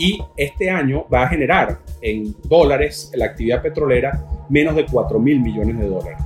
y 0.00 0.18
este 0.34 0.70
año 0.70 1.06
va 1.12 1.24
a 1.24 1.28
generar 1.28 1.80
en 2.00 2.34
dólares 2.44 3.12
la 3.14 3.26
actividad 3.26 3.60
petrolera 3.60 4.24
menos 4.48 4.74
de 4.74 4.86
4 4.86 5.20
mil 5.20 5.40
millones 5.40 5.78
de 5.78 5.86
dólares. 5.86 6.18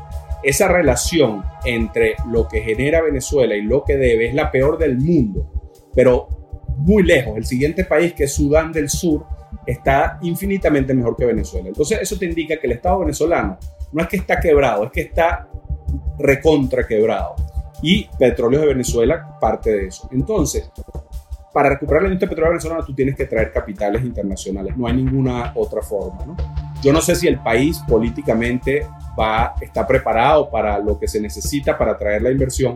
Esa 0.44 0.68
relación 0.68 1.42
entre 1.64 2.14
lo 2.31 2.46
que 2.46 2.61
genera 2.61 3.03
Venezuela 3.03 3.57
y 3.57 3.62
lo 3.62 3.83
que 3.83 3.96
debe 3.96 4.29
es 4.29 4.35
la 4.35 4.53
peor 4.53 4.79
del 4.79 4.96
mundo, 4.96 5.50
pero 5.92 6.29
muy 6.76 7.02
lejos. 7.02 7.37
El 7.37 7.44
siguiente 7.44 7.84
país, 7.84 8.12
que 8.12 8.24
es 8.24 8.34
Sudán 8.34 8.72
del 8.72 8.88
Sur, 8.88 9.24
está 9.66 10.18
infinitamente 10.22 10.94
mejor 10.94 11.16
que 11.16 11.26
Venezuela. 11.26 11.68
Entonces 11.68 11.98
eso 12.00 12.18
te 12.18 12.26
indica 12.26 12.56
que 12.56 12.66
el 12.66 12.72
Estado 12.74 13.00
venezolano 13.00 13.58
no 13.92 14.02
es 14.02 14.08
que 14.08 14.16
está 14.16 14.40
quebrado, 14.40 14.84
es 14.84 14.90
que 14.90 15.02
está 15.02 15.48
recontra 16.18 16.87
quebrado. 16.87 17.37
Y 17.82 18.08
Petróleos 18.18 18.62
de 18.62 18.68
Venezuela 18.68 19.38
parte 19.40 19.70
de 19.70 19.87
eso. 19.88 20.08
Entonces, 20.12 20.70
para 21.52 21.68
recuperar 21.68 22.02
la 22.02 22.08
industria 22.08 22.28
petrolera 22.28 22.50
venezolana 22.50 22.84
tú 22.84 22.94
tienes 22.94 23.14
que 23.14 23.26
traer 23.26 23.52
capitales 23.52 24.02
internacionales, 24.02 24.76
no 24.76 24.88
hay 24.88 24.94
ninguna 24.94 25.52
otra 25.54 25.82
forma. 25.82 26.37
Yo 26.82 26.92
no 26.92 27.00
sé 27.00 27.14
si 27.14 27.28
el 27.28 27.38
país 27.38 27.80
políticamente 27.88 28.87
va, 29.18 29.54
está 29.60 29.87
preparado 29.87 30.50
para 30.50 30.78
lo 30.78 30.98
que 30.98 31.06
se 31.06 31.20
necesita 31.20 31.78
para 31.78 31.96
traer 31.96 32.22
la 32.22 32.32
inversión. 32.32 32.74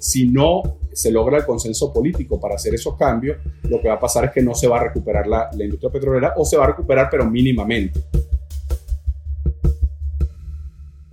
Si 0.00 0.26
no 0.26 0.78
se 0.94 1.12
logra 1.12 1.36
el 1.36 1.44
consenso 1.44 1.92
político 1.92 2.40
para 2.40 2.54
hacer 2.54 2.74
esos 2.74 2.96
cambios, 2.96 3.36
lo 3.64 3.80
que 3.82 3.88
va 3.88 3.94
a 3.94 4.00
pasar 4.00 4.24
es 4.24 4.30
que 4.32 4.40
no 4.40 4.54
se 4.54 4.66
va 4.66 4.80
a 4.80 4.84
recuperar 4.84 5.26
la, 5.26 5.50
la 5.54 5.64
industria 5.64 5.92
petrolera 5.92 6.32
o 6.36 6.44
se 6.46 6.56
va 6.56 6.64
a 6.64 6.68
recuperar 6.68 7.08
pero 7.10 7.26
mínimamente. 7.30 8.00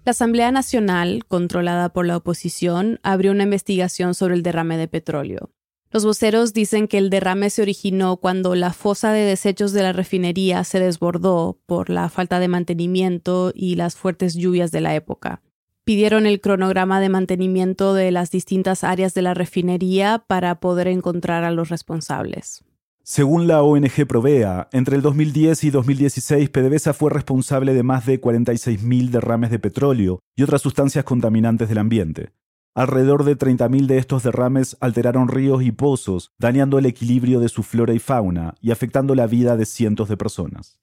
La 0.05 0.11
Asamblea 0.11 0.53
Nacional, 0.53 1.25
controlada 1.27 1.89
por 1.89 2.07
la 2.07 2.15
oposición, 2.15 3.01
abrió 3.03 3.33
una 3.33 3.43
investigación 3.43 4.13
sobre 4.13 4.35
el 4.35 4.41
derrame 4.41 4.77
de 4.77 4.87
petróleo. 4.87 5.51
Los 5.91 6.05
voceros 6.05 6.53
dicen 6.53 6.87
que 6.87 6.97
el 6.97 7.09
derrame 7.09 7.49
se 7.49 7.61
originó 7.61 8.15
cuando 8.15 8.55
la 8.55 8.71
fosa 8.71 9.11
de 9.11 9.25
desechos 9.25 9.73
de 9.73 9.83
la 9.83 9.91
refinería 9.91 10.63
se 10.63 10.79
desbordó 10.79 11.59
por 11.65 11.89
la 11.89 12.07
falta 12.07 12.39
de 12.39 12.47
mantenimiento 12.47 13.51
y 13.53 13.75
las 13.75 13.97
fuertes 13.97 14.33
lluvias 14.33 14.71
de 14.71 14.79
la 14.79 14.95
época. 14.95 15.41
Pidieron 15.87 16.25
el 16.25 16.41
cronograma 16.41 16.99
de 16.99 17.07
mantenimiento 17.07 17.93
de 17.93 18.11
las 18.11 18.29
distintas 18.29 18.83
áreas 18.83 19.13
de 19.13 19.21
la 19.21 19.33
refinería 19.33 20.21
para 20.27 20.59
poder 20.59 20.89
encontrar 20.89 21.45
a 21.45 21.51
los 21.51 21.69
responsables. 21.69 22.65
Según 23.03 23.47
la 23.47 23.63
ONG 23.63 24.05
Provea, 24.05 24.67
entre 24.73 24.97
el 24.97 25.01
2010 25.01 25.63
y 25.63 25.69
2016 25.69 26.49
PDVSA 26.49 26.93
fue 26.93 27.09
responsable 27.09 27.73
de 27.73 27.83
más 27.83 28.05
de 28.05 28.19
46.000 28.19 29.11
derrames 29.11 29.49
de 29.49 29.59
petróleo 29.59 30.19
y 30.35 30.43
otras 30.43 30.61
sustancias 30.61 31.05
contaminantes 31.05 31.69
del 31.69 31.77
ambiente. 31.77 32.33
Alrededor 32.75 33.23
de 33.23 33.37
30.000 33.37 33.85
de 33.85 33.97
estos 33.97 34.23
derrames 34.23 34.75
alteraron 34.81 35.29
ríos 35.29 35.63
y 35.63 35.71
pozos, 35.71 36.33
dañando 36.37 36.79
el 36.79 36.85
equilibrio 36.85 37.39
de 37.39 37.47
su 37.47 37.63
flora 37.63 37.93
y 37.93 37.99
fauna 37.99 38.55
y 38.59 38.71
afectando 38.71 39.15
la 39.15 39.25
vida 39.25 39.55
de 39.55 39.65
cientos 39.65 40.09
de 40.09 40.17
personas. 40.17 40.81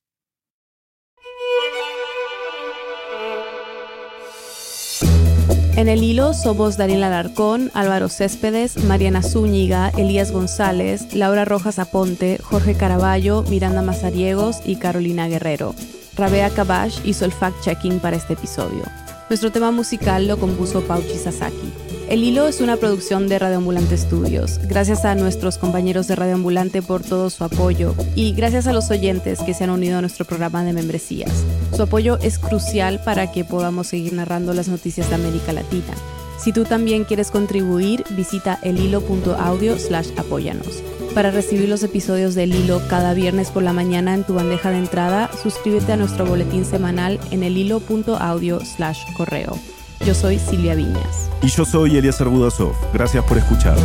En 5.76 5.88
el 5.88 6.04
hilo 6.04 6.34
somos 6.34 6.76
Daniel 6.76 7.02
Alarcón, 7.02 7.72
Álvaro 7.74 8.08
Céspedes, 8.08 8.84
Mariana 8.84 9.22
Zúñiga, 9.22 9.90
Elías 9.96 10.30
González, 10.30 11.12
Laura 11.14 11.44
Rojas 11.44 11.80
Aponte, 11.80 12.38
Jorge 12.40 12.76
Caraballo, 12.76 13.42
Miranda 13.48 13.82
Mazariegos 13.82 14.60
y 14.64 14.76
Carolina 14.76 15.26
Guerrero. 15.26 15.74
Rabea 16.16 16.50
Kabash 16.50 17.00
hizo 17.04 17.24
el 17.24 17.32
fact-checking 17.32 17.98
para 17.98 18.16
este 18.16 18.34
episodio. 18.34 18.84
Nuestro 19.28 19.50
tema 19.50 19.72
musical 19.72 20.28
lo 20.28 20.36
compuso 20.36 20.80
Pauchi 20.82 21.18
Sasaki. 21.18 21.72
El 22.08 22.22
Hilo 22.22 22.46
es 22.46 22.60
una 22.60 22.76
producción 22.76 23.28
de 23.28 23.38
Radioambulante 23.38 23.96
Studios. 23.96 24.60
Gracias 24.68 25.06
a 25.06 25.14
nuestros 25.14 25.56
compañeros 25.56 26.06
de 26.06 26.14
Radioambulante 26.14 26.82
por 26.82 27.02
todo 27.02 27.30
su 27.30 27.44
apoyo 27.44 27.94
y 28.14 28.34
gracias 28.34 28.66
a 28.66 28.74
los 28.74 28.90
oyentes 28.90 29.40
que 29.40 29.54
se 29.54 29.64
han 29.64 29.70
unido 29.70 29.98
a 29.98 30.00
nuestro 30.02 30.26
programa 30.26 30.62
de 30.64 30.74
membresías. 30.74 31.32
Su 31.74 31.82
apoyo 31.82 32.18
es 32.20 32.38
crucial 32.38 33.00
para 33.02 33.32
que 33.32 33.44
podamos 33.44 33.86
seguir 33.86 34.12
narrando 34.12 34.52
las 34.52 34.68
noticias 34.68 35.08
de 35.08 35.14
América 35.14 35.54
Latina. 35.54 35.94
Si 36.38 36.52
tú 36.52 36.64
también 36.64 37.04
quieres 37.04 37.30
contribuir, 37.30 38.04
visita 38.10 38.58
elhilo.audio 38.62 39.78
slash 39.78 40.10
apóyanos. 40.18 40.82
Para 41.14 41.30
recibir 41.30 41.70
los 41.70 41.82
episodios 41.84 42.34
del 42.34 42.54
Hilo 42.54 42.82
cada 42.88 43.14
viernes 43.14 43.50
por 43.50 43.62
la 43.62 43.72
mañana 43.72 44.14
en 44.14 44.24
tu 44.24 44.34
bandeja 44.34 44.70
de 44.70 44.78
entrada, 44.78 45.30
suscríbete 45.42 45.92
a 45.92 45.96
nuestro 45.96 46.26
boletín 46.26 46.66
semanal 46.66 47.18
en 47.30 47.44
elhilo.audio 47.44 48.60
slash 48.60 49.00
correo. 49.16 49.58
Yo 50.04 50.14
soy 50.14 50.38
Silvia 50.38 50.74
Viñas. 50.74 51.30
Y 51.40 51.48
yo 51.48 51.64
soy 51.64 51.96
Elías 51.96 52.22
Budasov. 52.22 52.74
Gracias 52.92 53.24
por 53.24 53.38
escuchar. 53.38 53.76